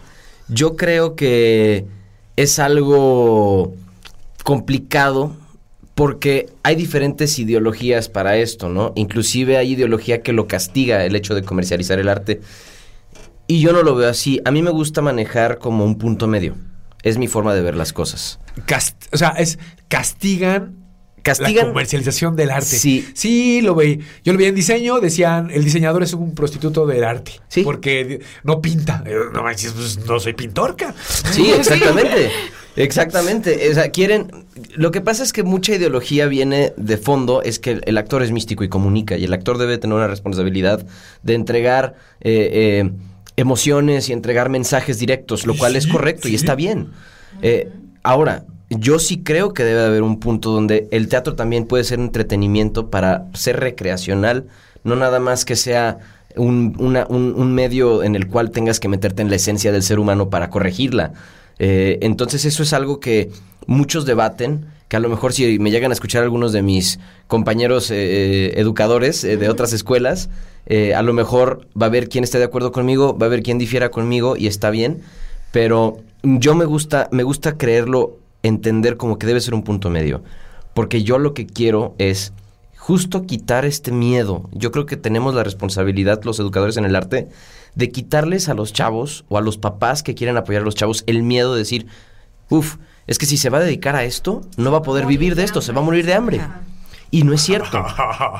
[0.50, 1.86] yo creo que
[2.36, 3.74] es algo
[4.44, 5.36] complicado
[5.96, 8.94] porque hay diferentes ideologías para esto, ¿no?
[8.96, 12.42] Inclusive hay ideología que lo castiga el hecho de comercializar el arte.
[13.46, 14.42] Y yo no lo veo así.
[14.46, 16.56] A mí me gusta manejar como un punto medio.
[17.04, 18.40] Es mi forma de ver las cosas.
[19.12, 20.83] O sea, es castigan
[21.24, 22.66] la Castigan comercialización del arte.
[22.66, 23.08] Sí.
[23.14, 24.00] Sí, lo veí.
[24.24, 27.34] Yo lo vi en diseño, decían, el diseñador es un prostituto del arte.
[27.48, 27.64] Sí.
[27.64, 29.04] Porque no pinta.
[29.06, 30.94] Eh, No pues, no soy pintorca.
[31.32, 32.30] Sí, exactamente.
[32.76, 33.70] Exactamente.
[33.70, 34.46] O sea, quieren.
[34.76, 38.24] Lo que pasa es que mucha ideología viene de fondo, es que el, el actor
[38.24, 40.86] es místico y comunica, y el actor debe tener una responsabilidad
[41.22, 42.92] de entregar eh, eh,
[43.36, 46.90] emociones y entregar mensajes directos, lo cual es Sí, correcto y está bien.
[47.42, 47.70] Eh,
[48.04, 48.46] ahora,
[48.80, 52.00] yo sí creo que debe de haber un punto donde el teatro también puede ser
[52.00, 54.46] entretenimiento para ser recreacional,
[54.84, 56.00] no nada más que sea
[56.36, 59.84] un, una- un- un medio en el cual tengas que meterte en la esencia del
[59.84, 61.14] ser humano para corregirla.
[61.60, 63.30] Eh, entonces eso es algo que
[63.68, 67.92] muchos debaten, que a lo mejor si me llegan a escuchar algunos de mis compañeros
[67.92, 70.30] eh, eh, educadores eh, de otras escuelas,
[70.96, 73.58] a lo mejor va a haber quien esté de acuerdo conmigo, va a haber quien
[73.58, 75.02] difiera conmigo y está bien,
[75.52, 80.24] pero yo me gusta, me gusta creerlo, entender como que debe ser un punto medio,
[80.74, 82.34] porque yo lo que quiero es
[82.78, 84.50] justo quitar este miedo.
[84.52, 87.30] Yo creo que tenemos la responsabilidad, los educadores en el arte,
[87.76, 91.04] de quitarles a los chavos o a los papás que quieren apoyar a los chavos
[91.08, 91.88] el miedo de decir,
[92.50, 92.76] uff,
[93.08, 95.44] es que si se va a dedicar a esto, no va a poder vivir de
[95.44, 96.42] esto, se va a morir de hambre.
[97.14, 97.86] Y no es cierto.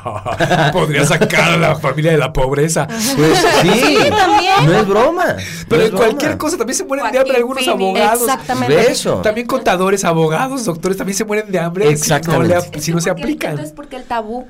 [0.74, 2.88] Podría sacar a la familia de la pobreza.
[2.88, 4.66] Pues sí, también.
[4.66, 5.36] no es broma.
[5.70, 6.38] Pero no en es cualquier broma.
[6.40, 8.22] cosa también se mueren de hambre algunos abogados.
[8.22, 8.92] Exactamente.
[8.92, 9.18] Eso.
[9.22, 12.56] También contadores, abogados, doctores también se mueren de hambre si no, Exactamente.
[12.74, 13.52] le- si no se aplican.
[13.52, 14.48] Entonces, ¿por qué el tabú?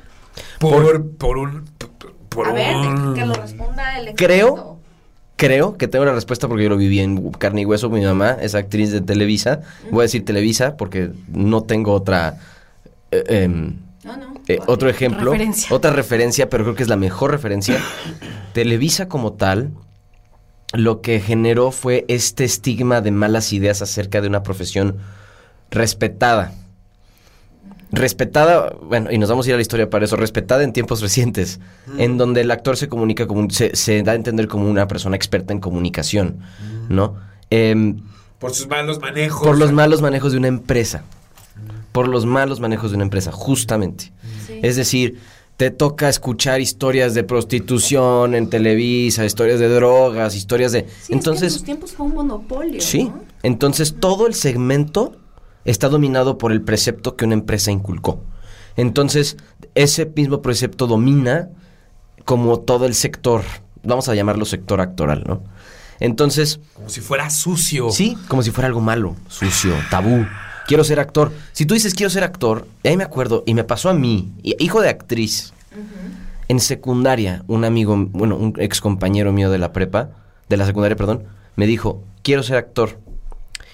[0.60, 1.66] Por, por un.
[2.30, 4.80] Por A ver, un- que lo responda el Creo- experto.
[5.36, 7.90] creo que tengo la respuesta porque yo lo viví en carne y hueso.
[7.90, 9.60] Mi mamá es actriz de Televisa.
[9.92, 12.38] Voy a decir Televisa porque no tengo otra...
[13.12, 14.34] eh, em, No, no.
[14.48, 15.74] eh, otro ejemplo, Referencia.
[15.76, 17.80] otra referencia, pero creo que es la mejor referencia.
[18.54, 19.72] Televisa como tal,
[20.74, 24.98] lo que generó fue este estigma de malas ideas acerca de una profesión
[25.72, 26.54] respetada.
[27.92, 31.00] Respetada, bueno, y nos vamos a ir a la historia para eso, respetada en tiempos
[31.02, 31.60] recientes,
[32.00, 34.88] en donde el actor se comunica como, un- se, se da a entender como una
[34.88, 36.40] persona experta en comunicación,
[36.90, 37.18] ¿no?
[37.52, 38.02] Em,
[38.40, 39.44] Por sus malos manejos.
[39.48, 41.04] por los malos manejos de una empresa.
[41.94, 44.12] Por los malos manejos de una empresa, justamente.
[44.62, 45.20] Es decir,
[45.56, 50.88] te toca escuchar historias de prostitución en Televisa, historias de drogas, historias de...
[51.10, 52.82] entonces, tiempos fue un monopolio.
[52.82, 53.12] sí.
[53.44, 55.18] Entonces todo el segmento
[55.66, 58.22] está dominado por el precepto que una empresa inculcó.
[58.76, 59.38] Entonces,
[59.76, 61.50] ese mismo precepto domina
[62.26, 63.44] como todo el sector,
[63.84, 65.44] vamos a llamarlo sector actoral, ¿no?
[66.00, 67.90] Entonces, Como si fuera sucio.
[67.92, 70.26] Sí, como si fuera algo malo, sucio, tabú.
[70.68, 71.32] Quiero ser actor.
[71.52, 74.32] Si tú dices quiero ser actor, y ahí me acuerdo, y me pasó a mí,
[74.44, 75.54] hijo de actriz.
[76.48, 80.10] En secundaria, un amigo, bueno, un ex compañero mío de la prepa,
[80.50, 81.24] de la secundaria, perdón,
[81.56, 83.00] me dijo, quiero ser actor.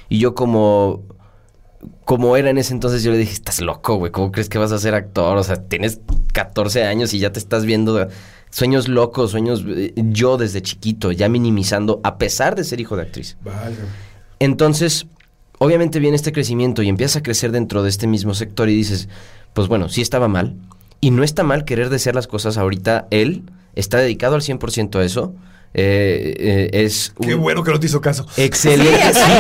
[0.08, 1.04] Y yo como,
[2.06, 4.72] como era en ese entonces, yo le dije, estás loco, güey, ¿cómo crees que vas
[4.72, 5.38] a ser actor?
[5.38, 6.00] O sea, tienes
[6.34, 8.08] 14 años y ya te estás viendo
[8.50, 13.04] sueños locos, sueños, eh, yo desde chiquito, ya minimizando, a pesar de ser hijo de
[13.04, 13.38] actriz.
[13.44, 13.76] Vale.
[14.40, 15.06] Entonces,
[15.60, 19.08] obviamente viene este crecimiento y empiezas a crecer dentro de este mismo sector y dices,
[19.54, 20.56] pues bueno, sí estaba mal.
[21.02, 23.08] Y no está mal querer desear las cosas ahorita.
[23.12, 23.44] Él
[23.76, 25.34] está dedicado al 100% a eso.
[25.74, 28.26] Eh, eh, es Qué un bueno que no te hizo caso.
[28.38, 29.32] excelente, sí,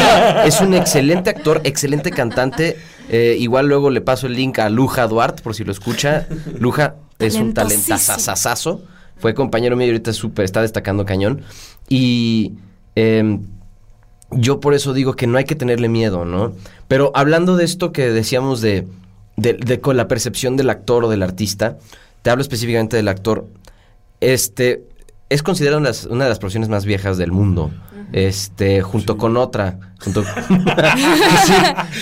[0.45, 2.77] es un excelente actor, excelente cantante.
[3.09, 6.27] Eh, igual luego le paso el link a Luja Duarte por si lo escucha.
[6.59, 8.83] Luja es un talentazazazazo.
[9.17, 11.41] Fue compañero mío y ahorita es súper, está destacando cañón.
[11.89, 12.53] Y
[12.95, 13.41] em,
[14.31, 16.53] yo por eso digo que no hay que tenerle miedo, ¿no?
[16.87, 18.87] Pero hablando de esto que decíamos de,
[19.37, 21.77] de, de con la percepción del actor o del artista,
[22.21, 23.47] te hablo específicamente del actor.
[24.21, 24.83] Este
[25.29, 27.71] es considerada una de las, una de las profesiones más viejas del mundo.
[28.11, 29.77] Este, junto con otra.
[30.03, 30.23] Junto,
[31.45, 31.53] Sí,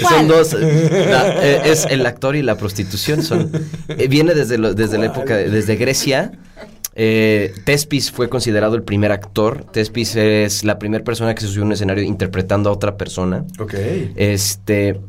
[0.08, 0.54] son dos.
[0.54, 3.24] La- eh, es el actor y la prostitución.
[3.24, 3.52] Son,
[3.90, 6.32] eh, viene desde, lo- desde la época, de- desde Grecia.
[7.00, 9.64] Eh, Tespis fue considerado el primer actor.
[9.72, 13.46] Tespis es la primera persona que se subió a un escenario interpretando a otra persona.
[13.60, 13.76] Ok.
[14.16, 15.00] Este,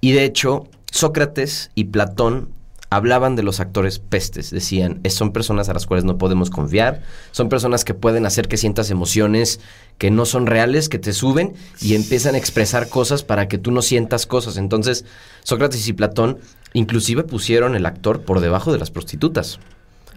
[0.00, 2.50] y de hecho, Sócrates y Platón
[2.90, 4.50] hablaban de los actores pestes.
[4.50, 8.48] Decían, "Es- son personas a las cuales no podemos confiar, son personas que pueden hacer
[8.48, 9.60] que sientas emociones
[9.98, 13.70] que no son reales, que te suben y empiezan a expresar cosas para que tú
[13.72, 14.56] no sientas cosas.
[14.56, 15.04] Entonces,
[15.44, 16.38] Sócrates y Platón
[16.72, 19.60] inclusive pusieron el actor por debajo de las prostitutas.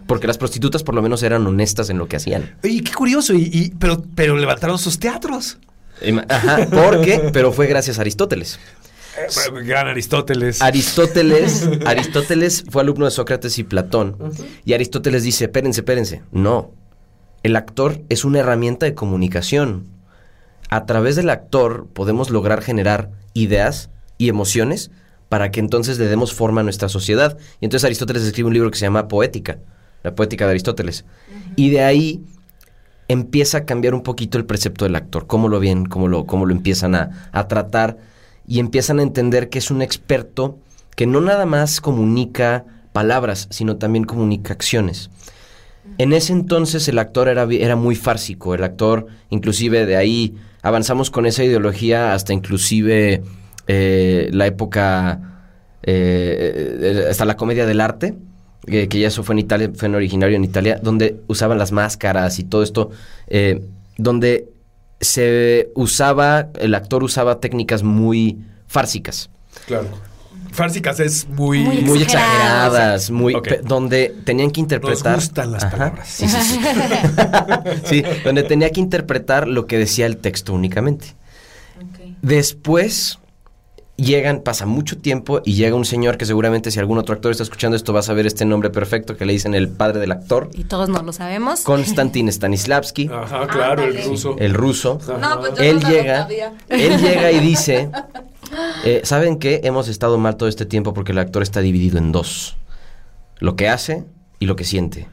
[0.06, 2.56] Porque las prostitutas por lo menos eran honestas en lo que hacían.
[2.64, 3.34] Oye, qué curioso.
[3.34, 5.58] Y, y- pero, pero levantaron sus teatros.
[6.28, 8.58] Ajá, porque, pero fue gracias a Aristóteles.
[9.16, 10.60] Eh, Gran Aristóteles.
[10.62, 14.16] Aristóteles, Aristóteles fue alumno de Sócrates y Platón.
[14.64, 16.22] Y Aristóteles dice, espérense, espérense.
[16.32, 16.72] No,
[17.42, 19.86] el actor es una herramienta de comunicación.
[20.70, 24.90] A través del actor podemos lograr generar ideas y emociones
[25.28, 27.36] para que entonces le demos forma a nuestra sociedad.
[27.60, 29.58] Y entonces Aristóteles escribe un libro que se llama Poética,
[30.02, 31.04] la poética de Aristóteles.
[31.56, 32.22] Y de ahí
[33.08, 36.46] empieza a cambiar un poquito el precepto del actor, cómo lo ven, cómo lo, cómo
[36.46, 37.98] lo empiezan a, a tratar
[38.46, 40.58] y empiezan a entender que es un experto
[40.96, 45.10] que no nada más comunica palabras, sino también comunica acciones.
[45.98, 51.10] En ese entonces el actor era, era muy fársico, el actor inclusive de ahí avanzamos
[51.10, 53.22] con esa ideología hasta inclusive
[53.66, 55.48] eh, la época,
[55.82, 58.14] eh, eh, hasta la comedia del arte,
[58.66, 62.38] que ya eso fue en Italia, fue en originario en Italia, donde usaban las máscaras
[62.38, 62.90] y todo esto,
[63.26, 63.62] eh,
[63.98, 64.48] donde
[65.00, 69.30] se usaba, el actor usaba técnicas muy fársicas.
[69.66, 69.88] Claro.
[70.52, 71.60] Fársicas es muy.
[71.60, 73.10] Muy Muy Exageradas.
[73.10, 75.16] muy donde tenían que interpretar.
[75.16, 76.08] Nos gustan las Ajá, palabras.
[76.08, 76.60] Sí, sí, sí.
[77.84, 81.14] Sí, donde tenía que interpretar lo que decía el texto únicamente.
[82.20, 83.18] Después
[83.96, 87.42] llegan, pasa mucho tiempo y llega un señor que seguramente si algún otro actor está
[87.42, 90.50] escuchando esto va a saber este nombre perfecto que le dicen el padre del actor,
[90.54, 91.60] Y todos no lo sabemos.
[91.60, 94.36] Konstantin Stanislavski, Ajá, claro, el ruso.
[94.38, 94.98] el ruso.
[95.20, 96.28] No, pues yo Él no llega,
[96.68, 97.90] él llega y dice,
[98.84, 99.60] eh, ¿saben qué?
[99.64, 102.56] Hemos estado mal todo este tiempo porque el actor está dividido en dos.
[103.38, 104.04] Lo que hace
[104.38, 105.08] y lo que siente.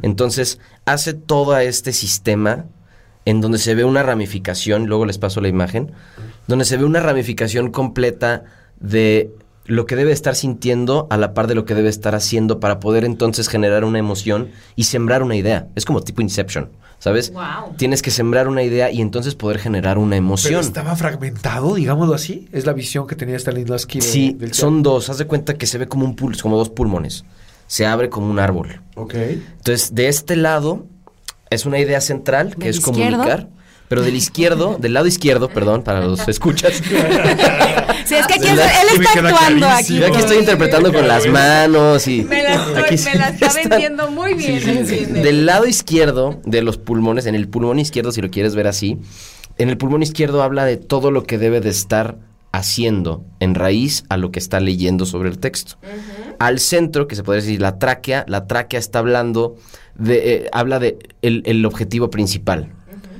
[0.00, 2.64] Entonces, hace todo este sistema
[3.26, 5.92] en donde se ve una ramificación, luego les paso la imagen,
[6.48, 8.42] donde se ve una ramificación completa
[8.80, 9.30] de
[9.66, 12.80] lo que debe estar sintiendo a la par de lo que debe estar haciendo para
[12.80, 15.68] poder entonces generar una emoción y sembrar una idea.
[15.74, 17.32] Es como tipo Inception, ¿sabes?
[17.32, 17.74] Guau.
[17.76, 20.60] Tienes que sembrar una idea y entonces poder generar una Pero emoción.
[20.62, 22.48] estaba fragmentado, digámoslo así.
[22.50, 23.98] Es la visión que tenía Stanislavski.
[24.00, 25.10] de- Sí, del son dos.
[25.10, 27.26] Haz de cuenta que se ve como un pulso, como dos pulmones.
[27.66, 28.80] Se abre como un árbol.
[28.94, 29.14] Ok.
[29.16, 30.86] Entonces, de este lado
[31.50, 33.18] es una idea central que ¿Del es izquierdo?
[33.18, 33.48] comunicar.
[33.88, 36.74] Pero del izquierdo, del lado izquierdo, perdón, para los escuchas.
[38.04, 39.98] Sí, es que aquí él está actuando clarísimo.
[40.00, 42.22] Yo aquí estoy interpretando con las manos y.
[42.22, 44.84] Me la, estoy- aquí me la está está- vendiendo muy bien.
[45.22, 48.98] Del lado izquierdo de los pulmones, en el pulmón izquierdo, si lo quieres ver así,
[49.56, 52.18] en el pulmón izquierdo habla de todo lo que debe de estar
[52.52, 55.76] haciendo en raíz a lo que está leyendo sobre el texto.
[56.38, 59.56] Al centro, que se podría decir la tráquea, la tráquea está hablando
[59.96, 62.68] de, eh, habla de el, el objetivo principal,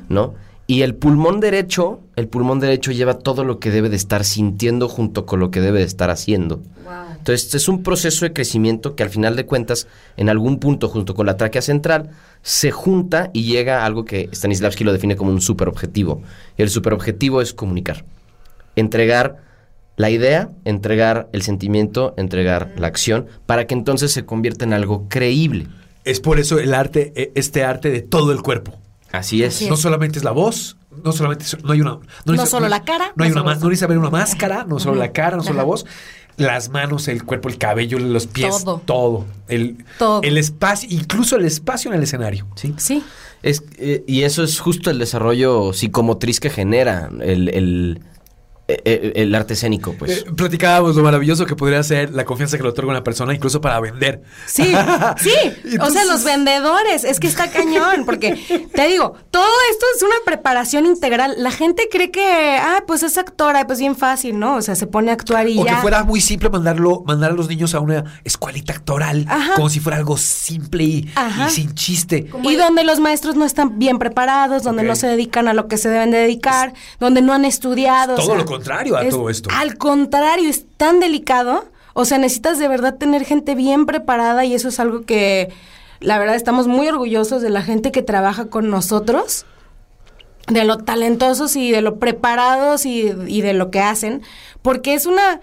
[0.09, 0.35] ¿no?
[0.71, 4.87] Y el pulmón derecho, el pulmón derecho lleva todo lo que debe de estar sintiendo
[4.87, 6.61] junto con lo que debe de estar haciendo.
[7.17, 11.15] Entonces, es un proceso de crecimiento que al final de cuentas, en algún punto, junto
[11.15, 12.11] con la tráquea central,
[12.43, 16.21] se junta y llega a algo que Stanislavski lo define como un superobjetivo.
[16.59, 18.05] Y el superobjetivo es comunicar.
[18.77, 19.39] Entregar
[19.97, 25.09] la idea, entregar el sentimiento, entregar la acción, para que entonces se convierta en algo
[25.09, 25.67] creíble.
[26.05, 28.75] Es por eso el arte, eh, este arte de todo el cuerpo.
[29.13, 29.55] Así es.
[29.57, 29.71] Así es.
[29.71, 32.85] No solamente es la voz, no solamente es- no hay una No necesita- solo la
[32.85, 35.57] cara, no hay una no necesita ver una máscara, no solo la cara, no solo
[35.57, 35.87] la voz,
[36.37, 38.83] las manos, el cuerpo, el cabello, los pies, Todo.
[38.85, 40.23] todo, el Todo.
[40.23, 42.47] el espacio, incluso el espacio en el escenario.
[42.55, 42.75] Sí.
[42.77, 43.03] Sí.
[43.43, 48.01] Es, eh, y eso es justo el desarrollo psicomotriz que genera el, el,
[48.69, 50.19] el- el arte escénico, pues.
[50.19, 53.61] Eh, platicábamos lo maravilloso que podría ser la confianza que le otorga una persona, incluso
[53.61, 54.23] para vender.
[54.47, 54.73] Sí,
[55.19, 55.33] sí.
[55.81, 60.15] o sea, los vendedores, es que está cañón, porque te digo, todo esto es una
[60.25, 61.35] preparación integral.
[61.39, 64.57] La gente cree que, ah, pues es actora, pues bien fácil, ¿no?
[64.57, 65.77] O sea, se pone a actuar y O ya.
[65.77, 69.55] que fuera muy simple mandarlo, mandar a los niños a una escuelita actoral, Ajá.
[69.55, 71.11] como si fuera algo simple y,
[71.49, 72.31] sin chiste.
[72.43, 75.79] Y donde los maestros no están bien preparados, donde no se dedican a lo que
[75.79, 78.15] se deben de dedicar, donde no han estudiado.
[78.15, 79.51] o todo sea, lo contrario a es- todo esto.
[79.53, 81.65] Al contrario, es tan delicado.
[81.95, 85.49] O sea, necesitas de verdad tener gente bien preparada y eso es algo que,
[86.01, 89.47] la verdad, estamos muy orgullosos de la gente que trabaja con nosotros,
[90.47, 94.23] de lo talentosos y de lo preparados y, y de lo que hacen,
[94.63, 95.41] porque es una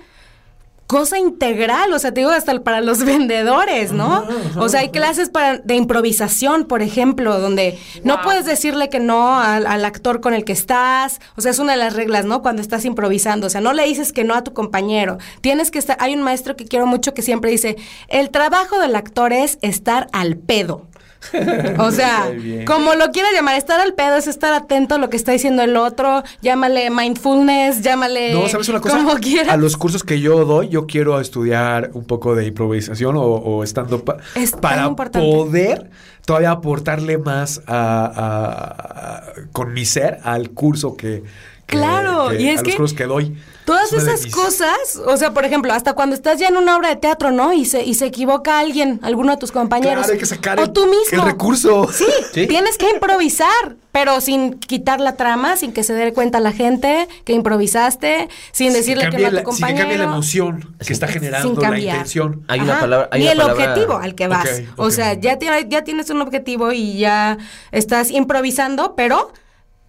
[0.87, 4.25] cosa integral, o sea, te digo hasta para los vendedores, ¿no?
[4.57, 9.39] O sea, hay clases para de improvisación, por ejemplo, donde no puedes decirle que no
[9.39, 12.41] al, al actor con el que estás, o sea, es una de las reglas, ¿no?
[12.41, 15.17] Cuando estás improvisando, o sea, no le dices que no a tu compañero.
[15.41, 18.95] Tienes que estar, hay un maestro que quiero mucho que siempre dice, "El trabajo del
[18.95, 20.87] actor es estar al pedo."
[21.79, 22.31] O sea,
[22.65, 25.61] como lo quieras llamar, estar al pedo es estar atento a lo que está diciendo
[25.63, 28.97] el otro, llámale mindfulness, llámale No, ¿sabes una cosa?
[28.97, 29.53] como quieras.
[29.53, 33.63] A los cursos que yo doy, yo quiero estudiar un poco de improvisación o, o
[33.63, 34.03] estando
[34.35, 35.27] Es tan para importante.
[35.31, 35.89] poder
[36.25, 41.23] todavía aportarle más a, a- a- con mi ser al curso que,
[41.67, 43.37] que- Claro, que- y es a que los cursos que doy.
[43.65, 46.89] Todas Es esas cosas, o sea, por ejemplo, hasta cuando estás ya en una obra
[46.89, 47.51] de teatro, ¿no?
[47.51, 49.97] Y se, y se equivoca alguien, alguno de tus compañeros.
[50.03, 51.03] Claro, hay que sacar o tú mismo.
[51.11, 51.89] el recurso.
[51.91, 52.45] Sí, Sí.
[52.45, 57.07] tienes que improvisar, pero sin quitar la trama, sin que se dé cuenta la gente
[57.23, 59.79] que improvisaste, sin decirle que, cambie no a tu la, sin que compañero.
[59.79, 62.43] cambie la emoción que está generando Sin la intención.
[62.47, 64.45] Hay una palabra- hay Ni una el palabra- objetivo al que vas.
[64.45, 64.91] Ok, O ok.
[64.91, 67.37] sea, ya, ya tienes un objetivo y ya
[67.71, 69.31] estás improvisando, pero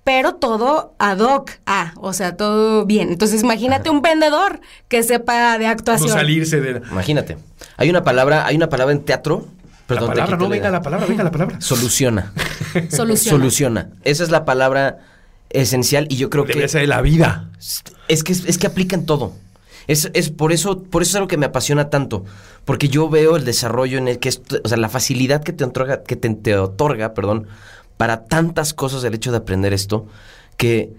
[0.07, 3.09] pero todo ad hoc a, o sea, todo bien.
[3.09, 6.11] Entonces, imagínate un vendedor que sepa de No actuación.
[6.11, 7.37] salirse de la, Imagínate.
[7.77, 9.49] Hay una palabra, hay una palabra en teatro.
[9.89, 10.37] Perdón, la palabra.
[10.37, 11.61] No, venga la palabra, venga la palabra.
[11.61, 12.33] Soluciona.
[12.89, 13.17] Soluciona.
[13.39, 13.91] Soluciona.
[14.05, 14.99] Esa es la palabra
[15.51, 17.51] esencial y yo creo Debería que ser de la vida.
[18.07, 19.33] es que es que aplica en todo.
[19.89, 22.25] Es, es por eso, por eso es algo que me apasiona tanto,
[22.65, 25.63] porque yo veo el desarrollo en el que esto- o sea, la facilidad que te
[25.65, 27.47] otorga, que te, te otorga, perdón,
[27.97, 30.07] para tantas cosas el hecho de aprender esto,
[30.57, 30.91] que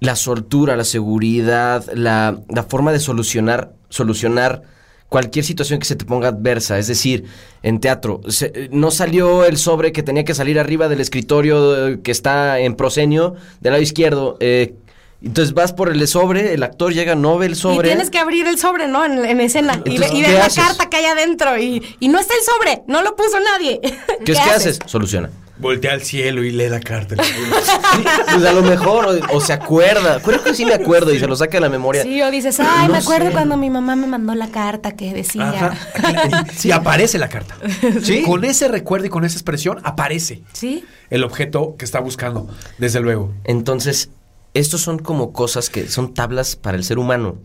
[0.00, 4.62] la soltura, la seguridad, la, la forma de solucionar, solucionar
[5.08, 6.78] cualquier situación que se te ponga adversa.
[6.78, 7.24] Es decir,
[7.62, 12.00] en teatro, se- no salió el sobre que tenía que salir arriba del escritorio eh,
[12.02, 14.36] que está en proscenio del lado izquierdo.
[14.40, 14.74] eh,
[15.20, 17.88] entonces vas por el sobre, el actor llega, no ve el Y sobre.
[17.88, 19.04] tienes que abrir el sobre, ¿no?
[19.04, 19.82] En, en escena.
[19.84, 21.58] Y, Entonces, y ¿qué ver la carta que hay adentro.
[21.58, 22.82] Y, y no está el sobre.
[22.86, 23.80] No lo puso nadie.
[24.24, 24.78] ¿Qué, es que haces?
[24.86, 25.28] Soluciona.
[25.58, 27.16] Voltea al cielo y lee la carta.
[27.24, 30.20] Sí, pues a lo mejor, o, o se acuerda.
[30.22, 32.02] Creo que sí me acuerdo y se lo saca de la memoria.
[32.02, 33.32] Sí, o dices, ay, No me acuerdo sé.
[33.32, 35.48] cuando mi mamá me mandó la carta que decía.
[35.48, 36.46] Ajá.
[36.62, 37.56] Y aparece la carta.
[38.02, 38.22] Sí.
[38.22, 40.84] Con ese recuerdo y con esa expresión aparece ¿Sí?
[41.10, 42.48] el objeto que está buscando,
[42.78, 43.32] desde luego.
[43.44, 44.10] Entonces,
[44.54, 47.36] estos son como cosas que son tablas para el ser humano.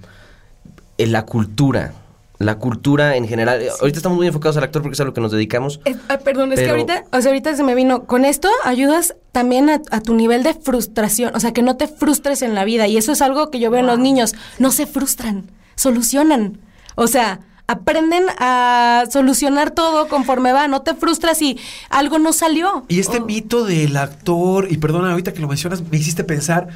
[0.97, 1.93] En la cultura.
[2.39, 3.61] La cultura en general.
[3.79, 5.79] Ahorita estamos muy enfocados al actor porque es a lo que nos dedicamos.
[5.85, 8.49] Es- ah, perdón, es que Pero- ahorita, o sea, ahorita se me vino, con esto
[8.63, 12.55] ayudas también a, a tu nivel de frustración, o sea, que no te frustres en
[12.55, 12.87] la vida.
[12.87, 14.33] Y eso es algo que yo veo en los niños.
[14.59, 16.59] No se frustran, solucionan.
[16.95, 20.67] O sea, aprenden a solucionar todo conforme va.
[20.67, 21.57] No te frustras si
[21.89, 22.83] algo no salió.
[22.89, 26.67] Y este O- mito del actor, y perdona, ahorita que lo mencionas, me hiciste pensar,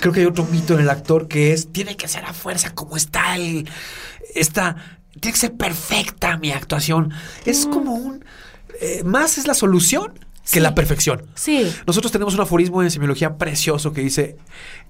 [0.00, 2.74] creo que hay otro mito en el actor que es, tiene que ser a fuerza
[2.74, 3.68] como está el,
[4.34, 7.12] está, tiene que ser perfecta mi actuación.
[7.44, 8.24] Es como un,
[8.80, 10.12] eh, más es la solución
[10.44, 10.60] que Sí.
[10.60, 11.22] la perfección.
[11.34, 11.72] Sí.
[11.86, 14.36] Nosotros tenemos un aforismo en semiología precioso que dice,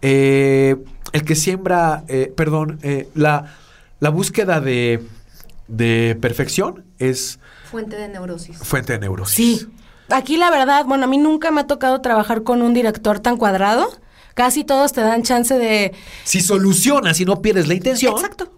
[0.01, 0.77] eh,
[1.13, 3.55] el que siembra, eh, perdón, eh, la,
[4.01, 5.03] la búsqueda de,
[5.69, 7.39] de perfección es
[7.71, 8.59] Fuente de neurosis.
[8.59, 9.35] fuente de neurosis.
[9.61, 9.67] Sí.
[10.11, 13.37] Aquí la verdad, bueno, a mí nunca me ha tocado trabajar con un director tan
[13.37, 13.89] cuadrado.
[14.35, 15.93] Casi todos te dan chance de...
[16.25, 18.15] Si solucionas y no pierdes la intención.
[18.15, 18.51] Exacto.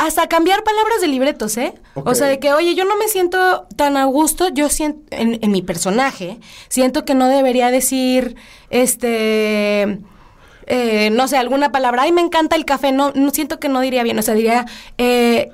[0.00, 1.74] Hasta cambiar palabras de libretos, ¿eh?
[1.94, 5.38] O sea, de que, oye, yo no me siento tan a gusto, yo siento, en,
[5.42, 6.38] en mi personaje,
[6.68, 8.34] siento que no debería decir,
[8.70, 9.98] este,
[10.66, 13.82] eh, no sé, alguna palabra, ay, me encanta el café, no, no siento que no
[13.82, 14.64] diría bien, o sea, diría,
[14.96, 15.50] eh,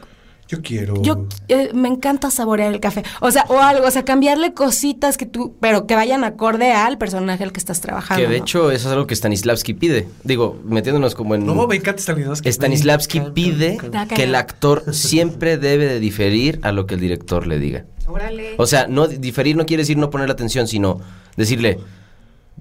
[0.49, 1.03] Yo quiero.
[1.03, 3.03] yo eh, me encanta saborear el café.
[3.21, 6.99] O sea, o algo, o sea, cambiarle cositas que tú, pero que vayan acorde al
[6.99, 8.23] personaje al que estás trabajando.
[8.23, 8.45] Que de ¿no?
[8.45, 10.07] hecho eso es algo que Stanislavski pide.
[10.23, 11.45] Digo, metiéndonos como en...
[11.45, 12.53] No, me encanta Stanislavski.
[12.53, 14.07] Stanislavski Me pide encanta.
[14.15, 17.85] Que el actor siempre debe de diferir a lo que el director le diga.
[18.07, 18.55] Órale.
[18.59, 21.01] O sea, no diferir no quiere decir no poner atención, sino
[21.37, 21.81] decirle,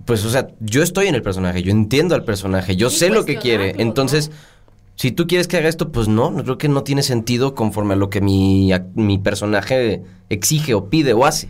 [0.05, 3.09] pues, o sea, yo estoy en el personaje, yo entiendo al personaje, yo Sí, sé
[3.09, 3.75] lo que quiere.
[3.77, 4.35] Entonces, ¿no?
[4.95, 7.93] Si tú quieres que haga esto, pues no, no creo que no tiene sentido conforme
[7.93, 11.49] a lo que mi, mi personaje exige o pide o hace.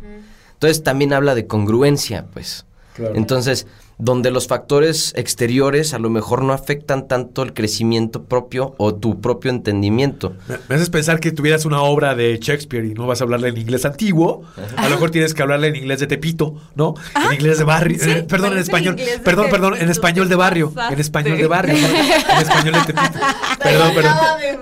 [0.53, 2.65] Entonces también habla de congruencia, pues.
[2.95, 3.15] Claro.
[3.15, 3.67] Entonces,
[3.97, 9.21] donde los factores exteriores a lo mejor no afectan tanto el crecimiento propio o tu
[9.21, 10.33] propio entendimiento.
[10.47, 13.49] Me, me haces pensar que tuvieras una obra de Shakespeare y no vas a hablarle
[13.49, 14.43] en inglés antiguo.
[14.75, 16.95] A lo mejor tienes que hablarle en inglés de Tepito, ¿no?
[17.15, 17.97] En inglés de barrio.
[17.99, 18.97] Sí, eh, perdón, en español.
[19.23, 20.73] Perdón, perdón, en español de barrio.
[20.91, 21.75] En español de barrio.
[21.75, 23.19] En español de Tepito.
[23.63, 24.13] Perdón, perdón.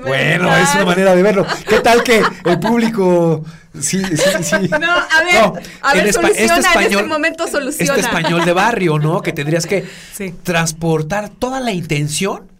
[0.05, 1.45] Bueno, es una manera de verlo.
[1.67, 3.43] ¿Qué tal que el público.
[3.79, 4.55] Sí, sí, sí.
[4.79, 7.93] No, a ver, No, a ver, espa- soluciona, este en este momento soluciona.
[7.95, 9.21] Este español de barrio, ¿no?
[9.21, 10.33] Que tendrías que Sí.
[10.43, 12.51] transportar toda la intención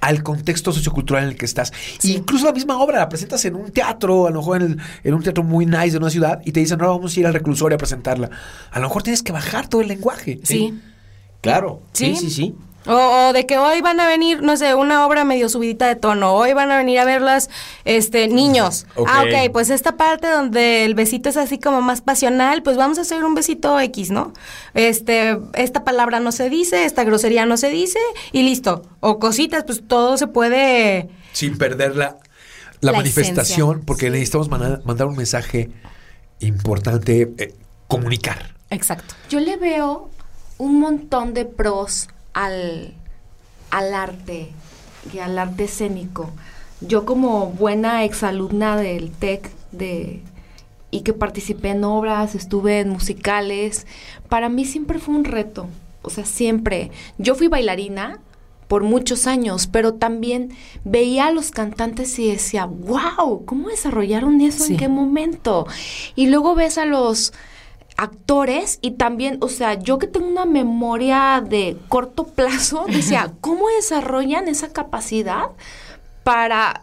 [0.00, 1.72] al contexto sociocultural en el que estás.
[2.02, 5.14] Incluso la misma obra la presentas en un teatro, a lo mejor en, el- en
[5.14, 7.32] un teatro muy nice de una ciudad, y te dicen, ahora vamos a ir al
[7.34, 8.28] reclusorio a presentarla.
[8.72, 10.32] A lo mejor tienes que bajar todo el lenguaje.
[10.32, 10.40] ¿eh?
[10.42, 10.74] Sí.
[11.40, 12.28] Claro, sí, Sí.
[12.28, 12.54] sí, sí.
[12.86, 15.94] O, o de que hoy van a venir, no sé, una obra medio subidita de
[15.96, 16.34] tono.
[16.34, 17.48] Hoy van a venir a verlas,
[17.84, 18.86] este, niños.
[19.06, 22.98] Ah, ok, pues esta parte donde el besito es así como más pasional, pues vamos
[22.98, 24.32] a hacer un besito X, ¿no?
[24.74, 27.98] Este, esta palabra no se dice, esta grosería no se dice
[28.32, 28.82] y listo.
[29.00, 31.08] O cositas, pues todo se puede...
[31.32, 32.16] Sin perder la,
[32.80, 33.86] la La manifestación, esencia.
[33.86, 35.70] porque necesitamos mandar un mensaje
[36.40, 37.54] importante, eh,
[37.88, 38.54] comunicar.
[38.70, 39.14] Exacto.
[39.28, 40.10] Yo le veo
[40.58, 42.94] un montón de pros al,
[43.70, 44.50] al arte
[45.12, 46.30] y al arte escénico.
[46.80, 50.22] Yo como buena exalumna del TEC de,
[50.90, 53.86] y que participé en obras, estuve en musicales,
[54.28, 55.68] para mí siempre fue un reto.
[56.02, 56.90] O sea, siempre.
[57.18, 58.20] Yo fui bailarina
[58.68, 60.50] por muchos años, pero también
[60.84, 64.64] veía a los cantantes y decía, wow, ¿cómo desarrollaron eso?
[64.64, 64.72] Sí.
[64.72, 65.66] ¿En qué momento?
[66.16, 67.32] Y luego ves a los
[68.02, 73.68] actores y también, o sea, yo que tengo una memoria de corto plazo, decía, ¿cómo
[73.76, 75.50] desarrollan esa capacidad
[76.24, 76.82] para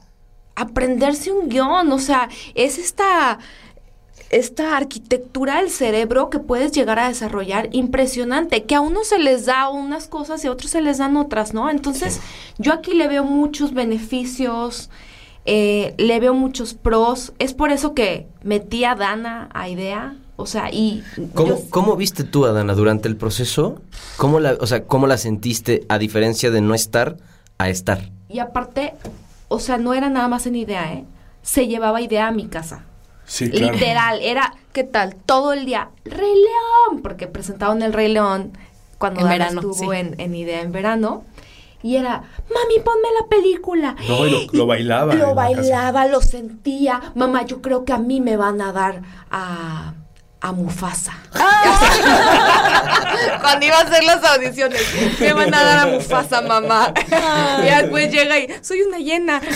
[0.55, 1.91] aprenderse un guion?
[1.91, 3.39] O sea, es esta
[4.29, 9.47] esta arquitectura del cerebro que puedes llegar a desarrollar impresionante, que a unos se les
[9.47, 11.69] da unas cosas y a otros se les dan otras, ¿no?
[11.71, 12.19] Entonces,
[12.59, 14.91] yo aquí le veo muchos beneficios,
[15.45, 20.45] eh, le veo muchos pros, es por eso que metí a Dana a idea, o
[20.45, 21.03] sea, y...
[21.33, 23.81] ¿Cómo, yo- cómo viste tú a Dana durante el proceso?
[24.17, 27.17] ¿Cómo la, o sea, cómo la sentiste a diferencia de no estar
[27.57, 28.09] a estar?
[28.29, 28.93] Y aparte,
[29.47, 31.03] o sea, no era nada más en idea, ¿eh?
[31.41, 32.83] Se llevaba idea a mi casa.
[33.25, 35.15] Sí, Literal, era, ¿qué tal?
[35.15, 38.53] Todo el día, Rey León, porque presentaban el Rey León
[38.97, 39.97] cuando En Dana verano, estuvo sí.
[39.99, 41.23] en, en idea en verano.
[41.81, 42.23] Y era,
[42.53, 43.95] mami, ponme la película.
[44.07, 46.99] No, y lo- lo bailaba Lo la bailaba, lo sentía.
[47.15, 49.01] Mamá, yo creo que a mí me van a dar
[49.31, 49.93] a,
[50.41, 51.13] a Mufasa.
[53.41, 54.81] Cuando iba a hacer las audiciones,
[55.19, 56.93] me van a dar a Mufasa, mamá.
[57.61, 59.41] Y después llega y, soy una hiena.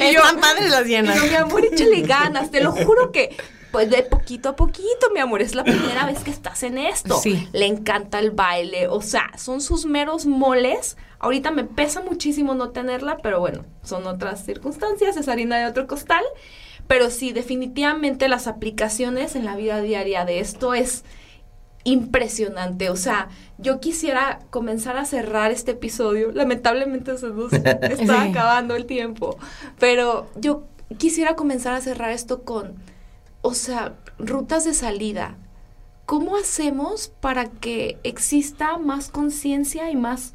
[0.00, 1.16] Y yo, Están padres las hienas.
[1.16, 3.36] y yo, mi amor, échale ganas, te lo juro que,
[3.72, 7.18] pues de poquito a poquito, mi amor, es la primera vez que estás en esto.
[7.18, 7.48] Sí.
[7.52, 10.96] Le encanta el baile, o sea, son sus meros moles.
[11.18, 15.86] Ahorita me pesa muchísimo no tenerla, pero bueno, son otras circunstancias, es harina de otro
[15.86, 16.22] costal.
[16.86, 21.04] Pero sí, definitivamente las aplicaciones en la vida diaria de esto es
[21.84, 22.90] impresionante.
[22.90, 26.32] O sea, yo quisiera comenzar a cerrar este episodio.
[26.32, 28.06] Lamentablemente se nos está Sí.
[28.30, 29.36] acabando el tiempo.
[29.78, 30.64] Pero yo
[30.98, 32.74] quisiera comenzar a cerrar esto con,
[33.48, 35.36] o sea, rutas de salida.
[36.04, 40.34] ¿Cómo hacemos para que exista más conciencia y más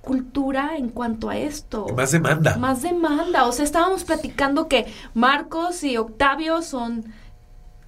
[0.00, 1.86] cultura en cuanto a esto?
[1.96, 2.56] Más demanda.
[2.56, 3.46] Más demanda.
[3.46, 7.04] O sea, estábamos platicando que Marcos y Octavio son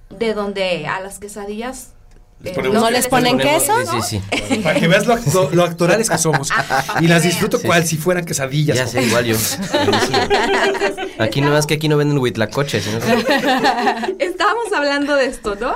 [0.09, 1.93] de donde a las quesadillas
[2.43, 3.73] Les eh, ponemos no ¿No les ponen Ponemos- queso?
[4.01, 4.55] Sí, sí, sí.
[4.57, 6.49] Para que veas lo, lo actorales que somos.
[6.99, 7.67] Y las disfruto Sí.
[7.67, 8.75] cual si fueran quesadillas.
[8.77, 9.35] Ya sé, igual yo.
[11.19, 12.85] Aquí no más que aquí no venden huitlacoches.
[12.87, 15.75] que- Estábamos hablando de esto, ¿no?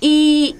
[0.00, 0.56] Y,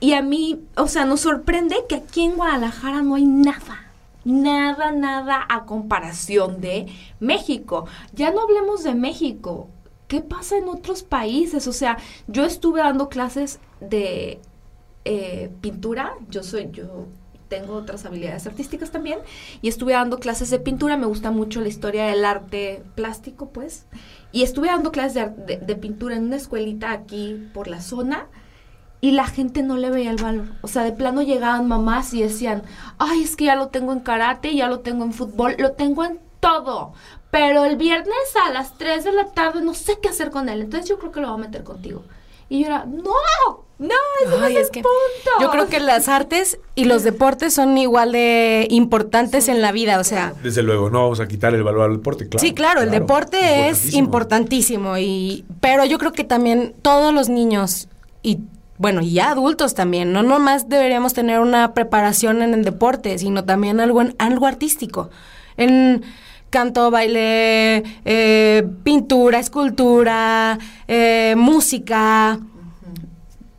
[0.00, 3.86] y a mí, o sea, nos sorprende que aquí en Guadalajara no hay nada.
[4.24, 6.86] Nada, nada a comparación de
[7.20, 7.86] México.
[8.12, 9.68] Ya no hablemos de México.
[10.08, 11.66] ¿Qué pasa en otros países?
[11.68, 14.40] O sea, yo estuve dando clases de
[15.04, 16.14] eh, pintura.
[16.28, 17.06] Yo soy, yo
[17.48, 19.18] tengo otras habilidades artísticas también.
[19.62, 20.96] Y estuve dando clases de pintura.
[20.96, 23.86] Me gusta mucho la historia del arte plástico, pues.
[24.32, 28.28] Y estuve dando clases de, de- de pintura en una escuelita aquí por la zona.
[29.02, 30.46] Y la gente no le veía el valor.
[30.60, 32.62] O sea, de plano llegaban mamás y decían,
[32.98, 36.04] ay, es que ya lo tengo en karate, ya lo tengo en fútbol, lo tengo
[36.04, 36.92] en todo.
[37.30, 38.14] Pero el viernes
[38.46, 40.60] a las 3 de la tarde no sé qué hacer con él.
[40.60, 42.04] Entonces yo creo que lo voy a meter contigo.
[42.50, 43.14] Y yo era, no,
[43.78, 45.30] no, ese no es, es el que punto.
[45.40, 49.98] Yo creo que las artes y los deportes son igual de importantes en la vida,
[50.00, 52.46] o sea, Desde luego, no vamos a quitar el valor al deporte, claro.
[52.46, 57.88] sí, claro, el deporte es importantísimo y pero yo creo que también todos los niños
[58.22, 58.40] y
[58.76, 63.78] bueno, y adultos también, no nomás deberíamos tener una preparación en el deporte, sino también
[63.78, 65.08] algo en algo artístico.
[65.56, 66.02] En
[66.50, 72.38] canto, baile, eh, pintura, escultura, eh, música,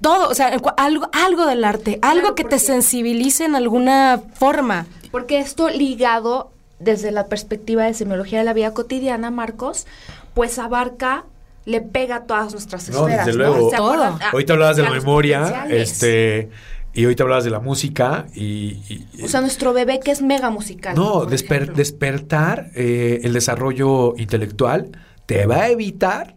[0.01, 4.85] todo, o sea, algo, algo del arte, algo Claro, que te sensibilice en alguna forma.
[5.11, 9.85] Porque esto ligado desde la perspectiva de semiología de la vida cotidiana, Marcos,
[10.33, 11.25] pues abarca,
[11.65, 13.25] le pega a todas nuestras No, esferas.
[13.27, 13.49] desde ¿no?
[13.49, 13.69] luego.
[13.69, 14.17] ¿Se acuerdan?
[14.19, 16.49] Ah, Ahorita hablabas de la memoria, este,
[16.93, 20.49] y ahorita hablabas de la música y, y- O sea, nuestro bebé que es mega
[20.49, 20.95] musical.
[20.95, 24.91] no, desper- despertar eh, el desarrollo intelectual
[25.25, 26.35] te va a evitar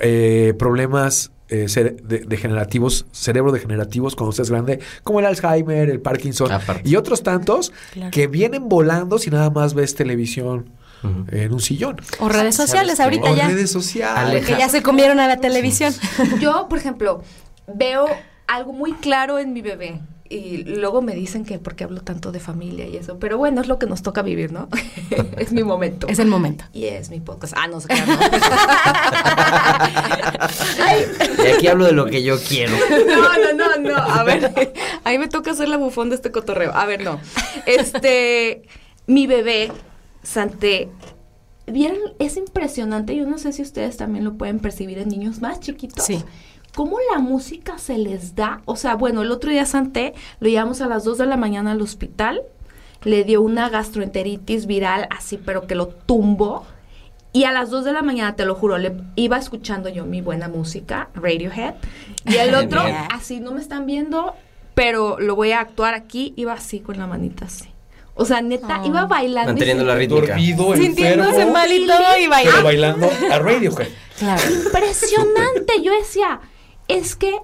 [0.00, 6.00] eh, problemas eh, cere- de- degenerativos, cerebro degenerativos cuando estés grande, como el Alzheimer, el
[6.00, 6.88] Parkinson Aparte.
[6.88, 8.10] y otros tantos Claro.
[8.10, 10.70] que vienen volando si nada más ves televisión
[11.30, 11.96] en un sillón.
[12.18, 13.46] O redes ¿Sabes sociales ahorita O ya.
[13.48, 14.46] redes sociales.
[14.46, 15.92] Que ya se comieron a la televisión.
[16.40, 17.22] Yo, por ejemplo,
[17.66, 18.06] veo
[18.46, 20.00] algo muy claro en mi bebé.
[20.28, 23.18] Y luego me dicen que por qué hablo tanto de familia y eso.
[23.18, 24.68] Pero bueno, es lo que nos toca vivir, ¿no?
[25.36, 26.08] es mi momento.
[26.08, 26.64] Es el momento.
[26.72, 27.52] Y es mi podcast.
[27.56, 28.02] Ah, no sé qué.
[28.06, 28.18] No.
[31.44, 32.72] Y aquí hablo de lo que yo quiero.
[33.06, 33.96] No, no, no, no.
[33.96, 34.72] A ver,
[35.04, 36.72] a mí me toca hacer la bufón de este cotorreo.
[36.74, 37.20] A ver, no.
[37.66, 38.62] Este,
[39.06, 39.70] mi bebé,
[40.22, 40.88] Santé,
[41.66, 41.98] ¿vieron?
[42.18, 43.14] Es impresionante.
[43.14, 46.04] Yo no sé si ustedes también lo pueden percibir en niños más chiquitos.
[46.04, 46.24] Sí.
[46.74, 48.60] ¿Cómo la música se les da?
[48.64, 51.72] O sea, bueno, el otro día Santé lo llevamos a las 2 de la mañana
[51.72, 52.42] al hospital.
[53.04, 56.66] Le dio una gastroenteritis viral así, pero que lo tumbó.
[57.32, 60.20] Y a las 2 de la mañana, te lo juro, le iba escuchando yo mi
[60.20, 61.74] buena música, Radiohead.
[62.26, 62.80] Y el otro,
[63.12, 64.34] así no me están viendo,
[64.74, 67.68] pero lo voy a actuar aquí, iba así con la manita así.
[68.16, 68.86] O sea, neta, Oh.
[68.86, 69.50] iba bailando.
[69.50, 70.26] y Manteniendo la rítmica.
[70.28, 72.64] Dormido, Sintiéndose enfermo, mal y todo y pero bailando.
[72.64, 73.88] bailando a Radiohead.
[74.18, 74.42] Claro.
[74.64, 75.82] impresionante.
[75.82, 76.40] Yo decía,
[76.88, 77.36] es que.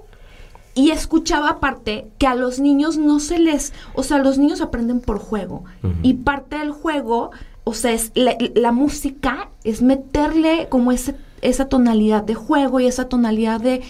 [0.72, 3.72] Y escuchaba aparte que a los niños no se les.
[3.94, 5.64] O sea, los niños aprenden por juego.
[6.02, 7.32] Y parte del juego,
[7.64, 12.86] o sea, es la, la música es meterle como ese, esa tonalidad de juego y
[12.86, 13.82] esa tonalidad de.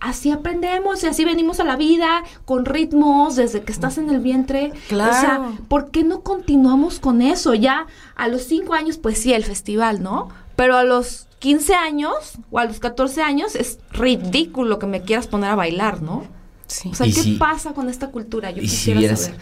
[0.00, 4.20] Así aprendemos y así venimos a la vida con ritmos desde que estás en el
[4.20, 4.72] vientre.
[4.88, 5.10] Claro.
[5.10, 7.54] O sea, ¿por qué no continuamos con eso?
[7.54, 10.28] Ya a los 5 años, pues sí, el festival, ¿no?
[10.56, 12.14] Pero a los 15 años
[12.50, 16.26] o a los 14 años es ridículo que me quieras poner a bailar, ¿no?
[16.68, 16.88] Sí.
[16.90, 18.50] O sea, ¿qué si- pasa con esta cultura?
[18.50, 19.40] Yo si quisiera vieras- saber.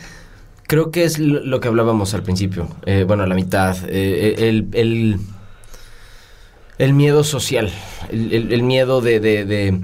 [0.67, 2.67] Creo que es lo, lo que hablábamos al principio.
[2.87, 3.77] Eh, bueno, a la mitad.
[3.89, 5.19] Eh, el, el,
[6.79, 7.71] el miedo social.
[8.11, 9.81] El, el- el miedo de, de, de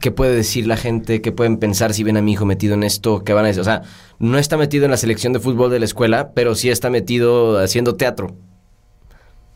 [0.00, 2.82] qué puede decir la gente, qué pueden pensar si ven a mi hijo metido en
[2.82, 3.62] esto, qué van a decir.
[3.62, 3.82] O sea,
[4.18, 7.58] no está metido en la selección de fútbol de la escuela, pero sí está metido
[7.58, 8.36] haciendo teatro.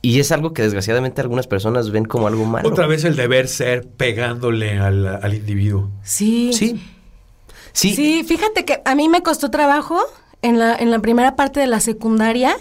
[0.07, 2.68] Y es algo que desgraciadamente algunas personas ven como algo malo.
[2.68, 5.90] Otra vez el deber ser pegándole al, al individuo.
[6.02, 6.50] Sí.
[6.52, 6.80] Sí.
[7.72, 7.94] Sí.
[7.94, 9.98] Sí, fíjate que a mí me costó trabajo
[10.42, 12.57] en la, en la primera parte de la secundaria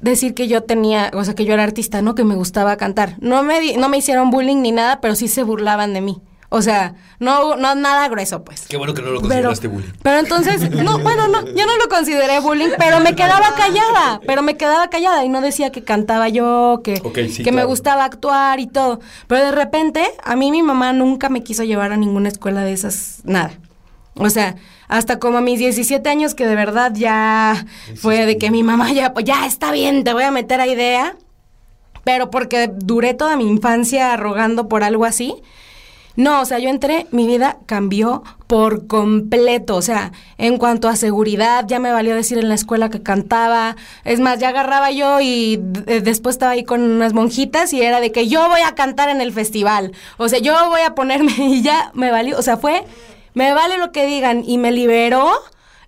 [0.00, 2.14] decir que yo tenía, o sea, que yo era artista, ¿no?
[2.14, 3.16] Que me gustaba cantar.
[3.20, 6.22] No me, di- no me hicieron bullying ni nada, pero sí se burlaban de mí.
[6.50, 8.66] O sea, no, no nada grueso, pues.
[8.68, 9.92] Qué bueno que no lo Pero, consideraste bullying.
[10.02, 14.40] pero entonces, no, bueno, no, yo no lo consideré bullying, pero me quedaba callada, pero
[14.42, 18.60] me quedaba callada y no decía que cantaba yo, que, sí, que me gustaba actuar
[18.60, 19.00] y todo.
[19.26, 22.72] Pero de repente, a mí mi mamá nunca me quiso llevar a ninguna escuela de
[22.72, 23.52] esas, nada.
[24.14, 24.56] O sea,
[24.88, 28.90] hasta como a mis 17 años que de verdad ya fue de que mi mamá
[28.92, 31.14] ya, pues ya está bien, te voy a meter a idea.
[32.04, 35.34] Pero porque duré toda mi infancia rogando por algo así.
[36.18, 39.76] No, o sea, yo entré, mi vida cambió por completo.
[39.76, 43.76] O sea, en cuanto a seguridad, ya me valió decir en la escuela que cantaba.
[44.04, 48.00] Es más, ya agarraba yo y eh, después estaba ahí con unas monjitas y era
[48.00, 49.92] de que yo voy a cantar en el festival.
[50.16, 52.36] O sea, yo voy a ponerme y ya me valió.
[52.36, 52.84] O sea, fue,
[53.34, 55.30] me vale lo que digan y me liberó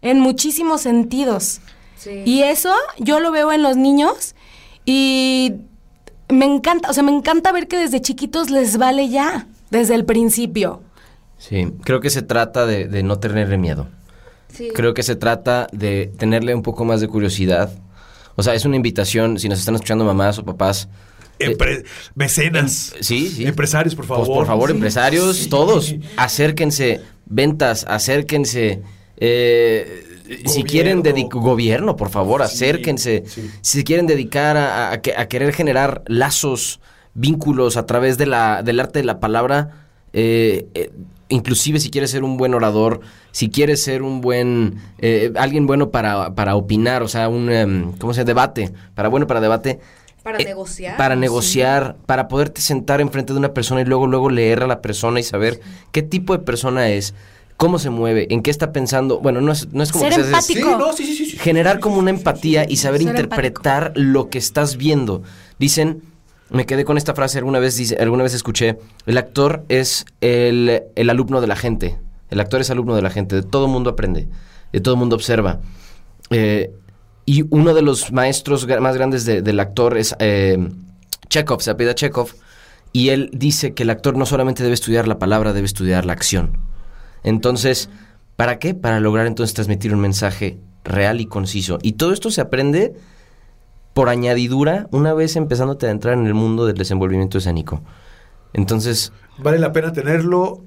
[0.00, 1.60] en muchísimos sentidos.
[2.24, 4.36] Y eso yo lo veo en los niños
[4.84, 5.54] y
[6.28, 10.04] me encanta, o sea, me encanta ver que desde chiquitos les vale ya, desde el
[10.04, 10.82] principio.
[11.38, 13.88] Sí, creo que se trata de, de no tenerle miedo.
[14.74, 17.72] Creo que se trata de tenerle un poco más de curiosidad.
[18.36, 20.88] O sea, es una invitación, si nos están escuchando mamás o papás.
[21.38, 22.94] eh, Empre- mecenas.
[23.00, 23.46] sí, sí.
[23.46, 24.26] Empresarios, por favor.
[24.26, 25.48] Pues por favor, empresarios, Sí.
[25.48, 28.82] todos, acérquense, ventas, acérquense.
[29.16, 30.04] eh,
[30.46, 31.02] si quieren Gobierno.
[31.02, 33.24] dedicar gobierno, por favor, Sí, acérquense.
[33.26, 33.50] sí.
[33.62, 36.80] Si se quieren dedicar a, a que- a querer generar lazos,
[37.14, 40.90] vínculos a través de la, del arte de la palabra, eh, eh,
[41.28, 43.00] inclusive si quieres ser un buen orador,
[43.32, 47.92] si quieres ser un buen, eh, alguien bueno para, para opinar, o sea, un, em,
[47.98, 48.26] ¿cómo se llama?
[48.26, 49.80] Debate, para bueno para debate.
[50.22, 50.96] Para Eh, negociar.
[50.98, 51.20] Para Sí.
[51.20, 55.18] negociar, para poderte sentar enfrente de una persona y luego, luego leer a la persona
[55.18, 55.60] y saber
[55.92, 57.14] qué tipo de persona es,
[57.56, 59.20] cómo se mueve, en qué está pensando.
[59.20, 60.78] Bueno, no es, no es como Ser que seas- Sí, empático.
[60.78, 61.38] no, sí, sí, sí, sí.
[61.38, 65.22] generar como una empatía y saber Ser interpretar lo que estás viendo.
[65.58, 66.02] Dicen,
[66.50, 70.82] me quedé con esta frase alguna vez, dice, alguna vez escuché, el actor es el,
[70.96, 71.98] el alumno de la gente.
[72.30, 74.28] El actor es alumno de la gente, de todo mundo aprende,
[74.72, 75.60] de todo mundo observa.
[76.30, 76.70] Eh,
[77.26, 80.68] y uno de los maestros más grandes de- del actor es eh,
[81.28, 82.30] Chekhov, se apellida Chekhov,
[82.92, 86.12] y él dice que el actor no solamente debe estudiar la palabra, debe estudiar la
[86.12, 86.58] acción.
[87.22, 87.88] Entonces,
[88.36, 88.74] ¿para qué?
[88.74, 91.78] Para lograr entonces transmitir un mensaje real y conciso.
[91.82, 92.94] Y todo esto se aprende
[93.94, 97.82] por añadidura una vez empezándote a entrar en el mundo del desenvolvimiento escénico.
[98.52, 100.62] Entonces, Vale la pena tenerlo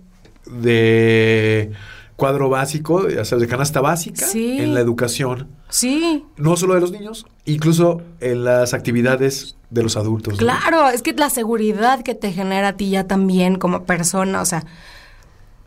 [0.46, 1.72] de
[2.16, 4.58] cuadro básico, ya sabes, de canasta básica Sí.
[4.60, 5.50] en la educación.
[5.70, 10.34] Sí, No solo de los niños, incluso en las actividades de los adultos.
[10.34, 10.38] ¿no?
[10.40, 14.46] claro, es que la seguridad que te genera a ti ya también como persona, o
[14.46, 14.64] sea,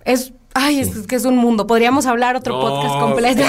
[0.05, 1.67] es, ay, es, es que es un mundo.
[1.67, 3.43] Podríamos hablar otro No, podcast completo.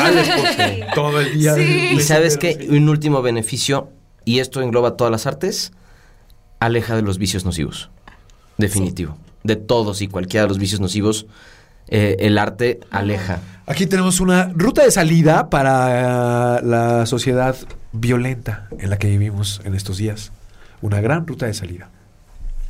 [0.95, 1.53] todo el día.
[1.53, 1.89] Sí.
[1.93, 3.89] y sabes que un último beneficio,
[4.27, 5.71] y esto engloba todas las artes,
[6.59, 7.89] aleja de los vicios nocivos.
[8.57, 9.17] Definitivo.
[9.43, 11.27] De todos y cualquiera de los vicios nocivos,
[11.87, 13.39] eh, el arte aleja.
[13.67, 17.55] Aquí tenemos una ruta de salida para la sociedad
[17.93, 20.33] violenta en la que vivimos en estos días.
[20.81, 21.89] Una gran ruta de salida,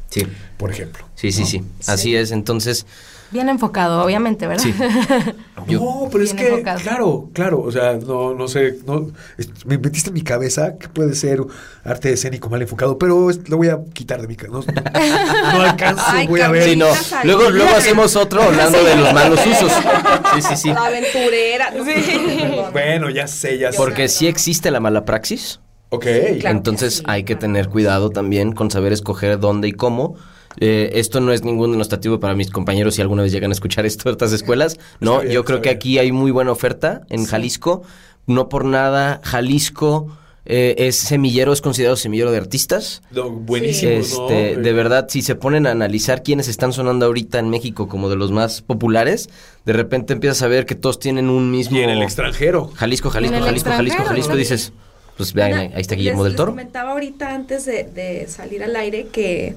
[0.10, 0.28] Sí,
[0.58, 1.06] por ejemplo.
[1.16, 1.64] sí, sí, sí.
[1.88, 2.32] Así es.
[2.32, 2.86] Entonces,
[3.32, 4.64] Bien enfocado, obviamente, ¿verdad?
[4.64, 4.74] Sí.
[5.68, 6.80] Yo- no, pero es que, enfocado.
[6.80, 9.08] claro, claro, o sea, no, no sé, no,
[9.38, 11.42] es- me metiste en mi cabeza que puede ser
[11.84, 14.72] arte escénico mal enfocado, pero es- lo voy a quitar de mi cabeza.
[14.72, 14.82] No,
[15.54, 16.64] no alcanzo, Ay, voy a ver.
[16.64, 16.88] Sí, no.
[17.26, 19.74] Luego, luego hacemos otro hablando de los malos usos.
[20.36, 20.70] Sí, sí, sí.
[20.70, 21.72] La aventurera.
[21.72, 22.72] Perdón.
[22.72, 23.78] Bueno, ya sé, ya sé.
[23.78, 25.60] Porque sí existe la mala praxis.
[25.90, 26.06] Ok.
[26.40, 26.56] Claro.
[26.58, 30.16] Entonces hay que tener cuidado también con saber escoger dónde y cómo.
[30.60, 33.86] Eh, esto no es ningún denostativo para mis compañeros si alguna vez llegan a escuchar
[33.86, 34.78] esto de otras escuelas.
[35.00, 37.84] No, bien, yo creo que aquí hay muy buena oferta en Jalisco.
[38.26, 40.08] No por nada, Jalisco
[40.50, 43.04] eh, es semillero, es considerado semillero de artistas.
[43.12, 43.92] No, buenísimo.
[43.92, 44.62] Este, ¿no?
[44.64, 48.16] de verdad, si se ponen a analizar quiénes están sonando ahorita en México como de
[48.16, 49.30] los más populares,
[49.66, 51.78] de repente empiezas a ver que todos tienen un mismo.
[51.78, 52.72] Y en el extranjero.
[52.76, 54.38] Jalisco, Jalisco, Jalisco, Jalisco, Jalisco, ¿no?
[54.38, 54.74] dices.
[55.18, 56.52] Pues vean, ahí, ahí está Guillermo les, del Toro.
[56.52, 59.56] Les comentaba ahorita antes de, de salir al aire que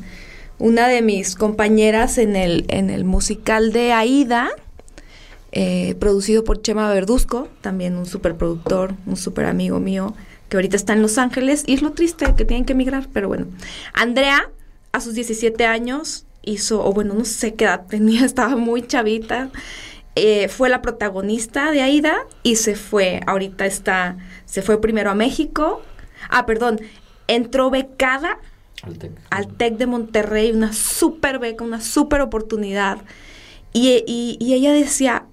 [0.60, 4.50] una de mis compañeras en el, en el musical de Aida,
[5.52, 10.14] eh, producido por Chema Verduzco, también un superproductor, un super amigo mío,
[10.48, 13.26] que ahorita está en Los Ángeles, y es lo triste que tienen que emigrar, pero
[13.28, 13.46] bueno.
[13.94, 14.50] Andrea,
[14.92, 19.50] a sus 17 años, hizo, o bueno, no sé qué edad tenía, estaba muy chavita,
[20.14, 25.14] eh, fue la protagonista de Aida y se fue, ahorita está, se fue primero a
[25.14, 25.80] México,
[26.28, 26.80] ah, perdón,
[27.28, 28.38] entró becada
[29.30, 32.98] al TEC de Monterrey, una super beca, una super oportunidad.
[33.72, 35.24] Y, y- y ella decía,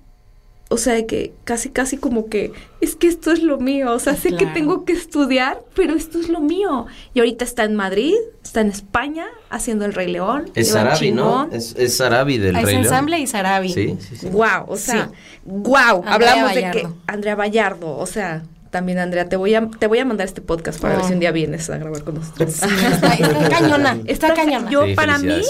[0.69, 4.13] o sea, que casi, casi como que, es que esto es lo mío, o sea,
[4.13, 6.87] Ah, sé que tengo que estudiar, pero esto es lo mío.
[7.13, 10.51] Y ahorita está en Madrid, está en España, haciendo El Rey León.
[10.55, 11.49] Es Sarabi, ¿no?
[11.53, 12.83] Es, es Sarabi del Es Rey León.
[12.85, 13.69] ensamble y Sarabi.
[13.73, 14.27] Sí, sí, sí.
[14.29, 15.11] Wow, o sea, Sí.
[15.45, 16.87] wow, Andrea hablamos de que.
[17.07, 20.79] Andrea Vallardo, o sea, también Andrea, te voy a te voy a mandar este podcast
[20.81, 20.97] para Oh.
[20.97, 22.51] ver si un día vienes a grabar con nosotros.
[22.53, 24.69] Sí, está, está cañona, está cañona.
[24.69, 25.41] Yo Sí, para mí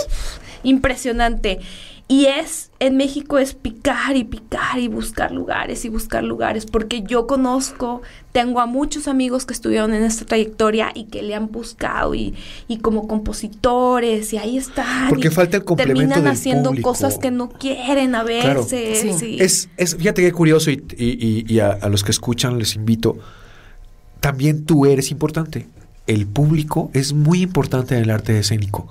[0.64, 1.60] impresionante.
[2.10, 7.02] Y es en México es picar y picar y buscar lugares y buscar lugares porque
[7.02, 8.02] yo conozco,
[8.32, 12.34] tengo a muchos amigos que estuvieron en esta trayectoria y que le han buscado y,
[12.70, 15.10] y como compositores y ahí están.
[15.10, 16.90] Porque falta el complemento Terminan del haciendo público.
[16.92, 18.62] cosas que no quieren a Claro.
[18.62, 19.00] veces.
[19.02, 19.12] Sí.
[19.20, 19.38] sí.
[19.42, 21.06] Es, es, fíjate qué curioso y, y-
[21.46, 23.18] y- y a, a los que escuchan les invito.
[24.22, 25.68] También tú eres importante.
[26.08, 28.88] El público es muy importante en el arte escénico.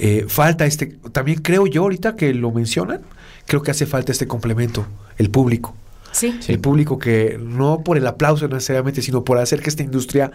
[0.00, 3.00] Eh, falta este, también creo yo ahorita que lo mencionan,
[3.46, 4.86] creo que hace falta este complemento,
[5.16, 5.74] el público.
[6.12, 6.38] Sí.
[6.46, 10.30] El público que no por el aplauso necesariamente, sino por hacer que esta industria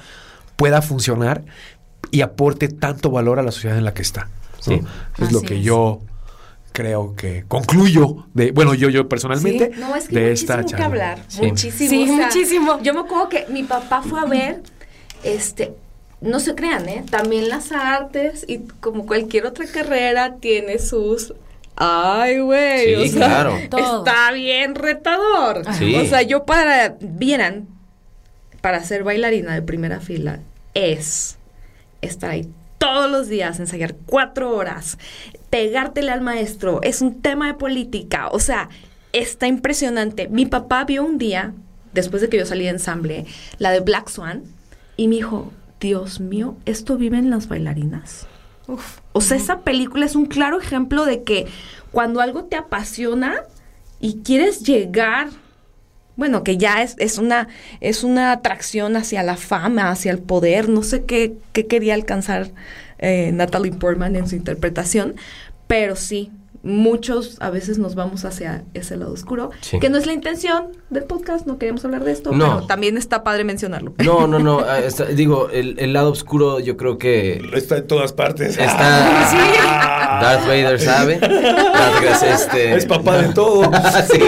[0.57, 1.43] pueda funcionar
[2.11, 4.29] y aporte tanto valor a la sociedad en la que está.
[4.67, 4.75] ¿no?
[4.75, 4.81] Sí.
[5.17, 5.63] Es lo que es.
[5.63, 6.01] yo
[6.73, 10.85] creo que concluyo de, bueno, yo, yo personalmente, No, es que de esta que charla.
[10.85, 11.23] hablar.
[11.27, 11.41] Sí.
[11.43, 11.89] Muchísimo.
[11.89, 12.81] Sí, o sea, muchísimo.
[12.81, 14.61] Yo me acuerdo que mi papá fue a ver,
[15.23, 15.73] este,
[16.23, 17.03] no se crean, ¿eh?
[17.09, 21.33] También las artes y como cualquier otra carrera tiene sus...
[21.75, 22.85] Ay, güey.
[22.85, 23.57] Sí, o sea, claro.
[23.57, 25.63] Está bien retador.
[25.73, 25.95] Sí.
[25.95, 27.67] O sea, yo para, vieran,
[28.61, 30.39] para ser bailarina de primera fila
[30.73, 31.37] es
[32.01, 32.47] estar ahí
[32.77, 34.97] todos los días, ensayar cuatro horas,
[35.49, 38.67] pegártele al maestro, es un tema de política, o sea,
[39.13, 40.27] está impresionante.
[40.27, 41.53] Mi papá vio un día,
[41.93, 43.25] después de que yo salí de ensamble,
[43.57, 44.43] la de Black Swan,
[44.97, 45.53] y me dijo,
[45.83, 48.25] Dios mío, ¿esto viven las bailarinas?
[48.67, 48.99] Uf.
[49.11, 51.45] O sea, esa película es un claro ejemplo de que
[51.91, 53.35] cuando algo te apasiona
[53.99, 55.27] y quieres llegar,
[56.15, 57.49] bueno, que ya es, es una
[57.81, 62.51] es una atracción hacia la fama, hacia el poder, no sé qué, qué quería alcanzar
[62.99, 65.15] eh, Natalie Portman en su interpretación,
[65.67, 66.31] pero sí,
[66.63, 69.79] muchos a veces nos vamos hacia ese lado oscuro, Sí.
[69.79, 72.55] que no es la intención del podcast, no queremos hablar de esto, No.
[72.55, 73.93] pero también está padre mencionarlo.
[74.03, 74.59] No, no, no.
[74.67, 78.57] ah, está- digo, el, el lado oscuro yo creo que Está en todas partes.
[78.57, 78.59] está.
[80.21, 81.19] Darth Vader sabe.
[81.19, 83.63] Darth Vader, este, Es papá de todo.
[84.11, 84.21] sí.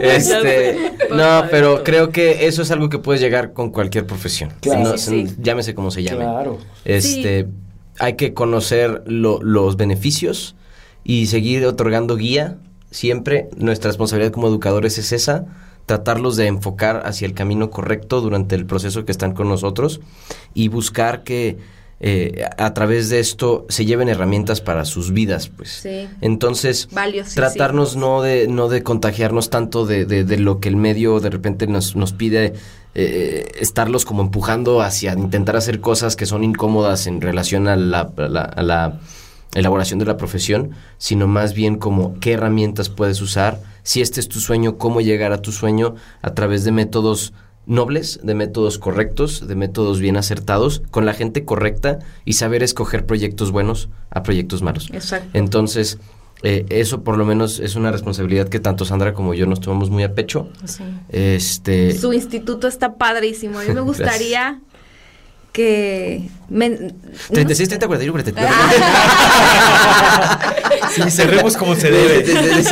[0.00, 4.52] Este, no, pero creo que eso es algo que puedes llegar con cualquier profesión.
[4.60, 4.80] Claro.
[4.92, 5.34] No, Sí, sí.
[5.38, 6.24] Llámese como se llame.
[6.24, 6.58] Claro.
[6.84, 7.46] Este,
[7.98, 10.56] hay que conocer lo- los beneficios
[11.04, 12.56] y seguir otorgando guía.
[12.90, 15.46] Siempre nuestra responsabilidad como educadores es esa,
[15.86, 20.00] tratarlos de enfocar hacia el camino correcto durante el proceso que están con nosotros
[20.54, 21.58] y buscar que
[22.00, 25.70] eh, a través de esto se lleven herramientas para sus vidas, pues.
[25.82, 26.08] Sí.
[26.20, 26.88] Entonces,
[27.34, 31.30] tratarnos no de no de contagiarnos tanto de, de- de lo que el medio de
[31.30, 32.54] repente nos, nos pide
[32.94, 38.10] eh, estarlos como empujando hacia intentar hacer cosas que son incómodas en relación a la,
[38.16, 39.00] a la- a la
[39.54, 44.28] elaboración de la profesión, sino más bien como qué herramientas puedes usar, si este es
[44.28, 47.32] tu sueño, cómo llegar a tu sueño a través de métodos
[47.66, 53.06] nobles, de métodos correctos, de métodos bien acertados, con la gente correcta y saber escoger
[53.06, 54.90] proyectos buenos a proyectos malos.
[54.92, 55.30] Exacto.
[55.32, 55.98] Entonces,
[56.42, 59.88] eh, eso por lo menos es una responsabilidad que tanto Sandra como yo nos tomamos
[59.88, 60.50] muy a pecho.
[60.64, 60.84] Sí.
[61.08, 63.58] Este, Su instituto está padrísimo.
[63.58, 64.60] A mí me gustaría
[65.54, 66.28] que...
[66.48, 66.92] me-
[67.30, 68.50] 36, 30, 41, 43.
[70.90, 72.24] Sí, cerremos como se debe.
[72.24, 72.64] Cerremos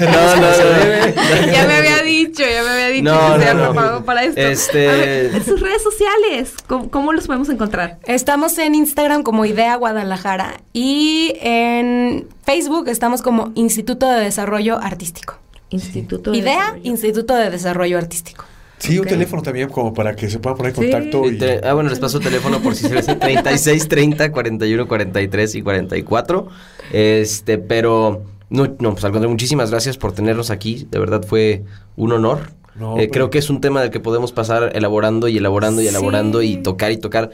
[0.00, 0.70] No, como no, se no.
[0.70, 1.14] debe.
[1.52, 4.04] ya me había dicho, ya me había dicho No, que se no, había no.
[4.04, 4.40] para esto.
[4.40, 7.98] Este- ver, sus redes sociales, ¿cómo, cómo los podemos encontrar?
[8.04, 15.38] Estamos en Instagram como Idea Guadalajara y en Facebook estamos como Instituto de Desarrollo Artístico.
[15.70, 16.80] Instituto de Idea, Desarrollo.
[16.84, 18.44] Instituto de Desarrollo Artístico.
[18.80, 20.90] Sí, un teléfono también como para que se puedan poner en Sí.
[20.90, 21.24] contacto.
[21.30, 24.32] Y Y, te- ah, bueno, les paso el teléfono por si se les 36, 30,
[24.32, 26.48] 41, 43 y 44.
[26.92, 30.86] Este, pero no, no, pues al contrario, muchísimas gracias por tenernos aquí.
[30.90, 31.62] De verdad fue
[31.96, 32.52] un honor.
[32.74, 35.82] No, Eh, pero- creo que es un tema del que podemos pasar elaborando y elaborando
[35.82, 37.30] y elaborando y tocar y tocar.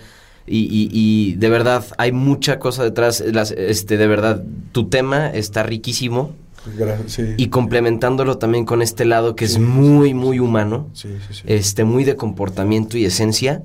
[0.48, 3.20] Y, y- y de verdad, hay mucha cosa detrás.
[3.20, 4.42] Las, este, de verdad,
[4.72, 6.32] tu tema está riquísimo.
[7.06, 7.34] Sí.
[7.36, 11.42] Y complementándolo también con este lado que es Sí, muy, muy humano Sí, sí, sí.
[11.46, 13.62] este muy de comportamiento y esencia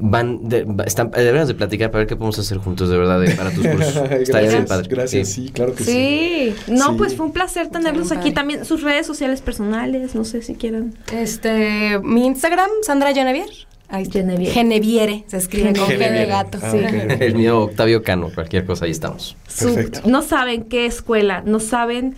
[0.00, 3.30] van de, están deberíamos de platicar para ver qué podemos hacer juntos de verdad de-
[3.32, 5.42] para tus cursos estaría bien gracias, padre gracias, Sí.
[5.46, 5.92] sí, claro que sí.
[5.92, 6.94] Sí, no, Sí.
[6.98, 8.64] pues fue un placer tenerlos aquí también.
[8.64, 10.94] Sus redes sociales personales, no sé si quieran.
[11.12, 13.46] Este, mi Instagram, Sandra Genevier.
[13.88, 14.18] Ahí está.
[14.20, 14.52] Geneviere.
[14.52, 16.26] Geneviere, se escribe con G de Geneviere.
[16.26, 16.58] gato.
[16.62, 16.78] Ah, sí.
[17.20, 20.00] el mío Octavio Cano cualquier cosa ahí estamos Su- Perfecto.
[20.06, 22.14] no saben qué escuela, no saben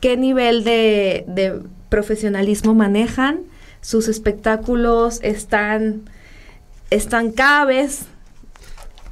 [0.00, 3.40] qué nivel de, de profesionalismo manejan.
[3.80, 6.02] Sus espectáculos están,
[6.90, 8.06] están cada vez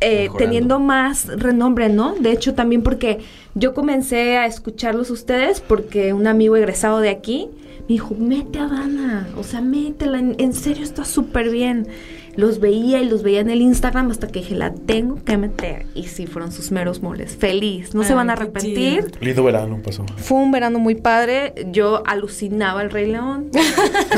[0.00, 2.14] eh, teniendo más renombre, ¿no?
[2.14, 3.20] De hecho, también porque
[3.54, 7.48] yo comencé a escucharlos ustedes porque un amigo egresado de aquí
[7.82, 11.88] me dijo, mete a Dana, o sea, métela, en, en serio está súper bien.
[12.34, 15.86] Los veía y los veía en el Instagram hasta que dije, la tengo que meter.
[15.94, 17.36] Y sí, fueron sus meros moles.
[17.38, 19.04] Feliz, no se van a arrepentir.
[19.06, 19.18] chido.
[19.20, 20.04] Lindo verano pasó.
[20.16, 21.52] Fue un verano muy padre.
[21.70, 23.50] Yo alucinaba el Rey León.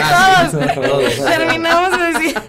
[0.06, 1.14] Ah, sí, todos.
[1.24, 2.34] Terminamos de decir.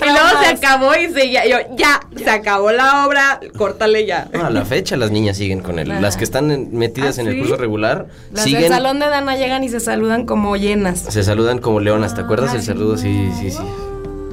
[0.00, 4.28] y luego se acabó y se, ya, yo, ya, se acabó la obra, córtale ya.
[4.32, 5.88] No, a la fecha las niñas siguen con él.
[5.88, 8.62] Las que están en- metidas ¿Ah, en el curso regular Las siguen.
[8.62, 11.00] del salón de Dana llegan y se saludan como llenas.
[11.00, 12.96] Se saludan como leonas, ¿te acuerdas el saludo?
[12.96, 13.58] Sí, sí, sí.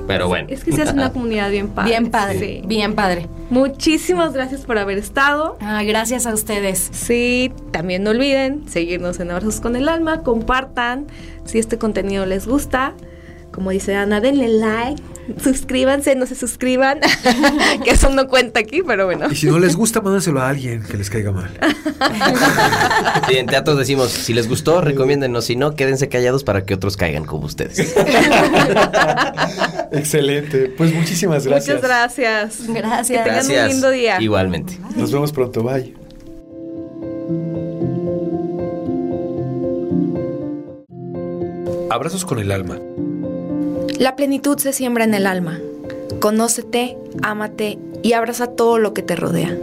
[0.07, 0.47] Pero bueno.
[0.49, 1.89] Es que se hace una comunidad bien padre.
[1.89, 2.61] Bien padre, Sí.
[2.65, 3.27] bien padre.
[3.49, 5.57] Muchísimas gracias por haber estado.
[5.61, 6.89] Ah, gracias a ustedes.
[6.91, 11.07] Sí, también no olviden seguirnos en Abrazos con el Alma, compartan
[11.45, 12.93] si este contenido les gusta.
[13.53, 15.01] Como dice Ana, denle like,
[15.41, 16.99] suscríbanse, no se suscriban,
[17.83, 19.31] que eso no cuenta aquí, pero bueno.
[19.31, 21.51] Y si no les gusta, mándenselo a alguien que les caiga mal.
[23.27, 25.45] Sí, en teatros decimos, si les gustó, recomiéndenos.
[25.45, 27.79] Si no, quédense callados para que otros caigan como ustedes.
[29.91, 30.73] Excelente.
[30.75, 31.75] Pues muchísimas gracias.
[31.75, 32.67] Muchas gracias.
[32.67, 33.07] Gracias.
[33.07, 33.65] Que tengan Gracias.
[33.65, 34.19] un lindo día.
[34.19, 34.77] Igualmente.
[34.95, 35.63] Nos vemos pronto.
[35.63, 35.93] Bye.
[41.89, 42.79] Abrazos con el alma.
[43.99, 45.59] La plenitud se siembra en el alma.
[46.19, 49.55] Conócete, ámate y abraza todo lo que te rodea.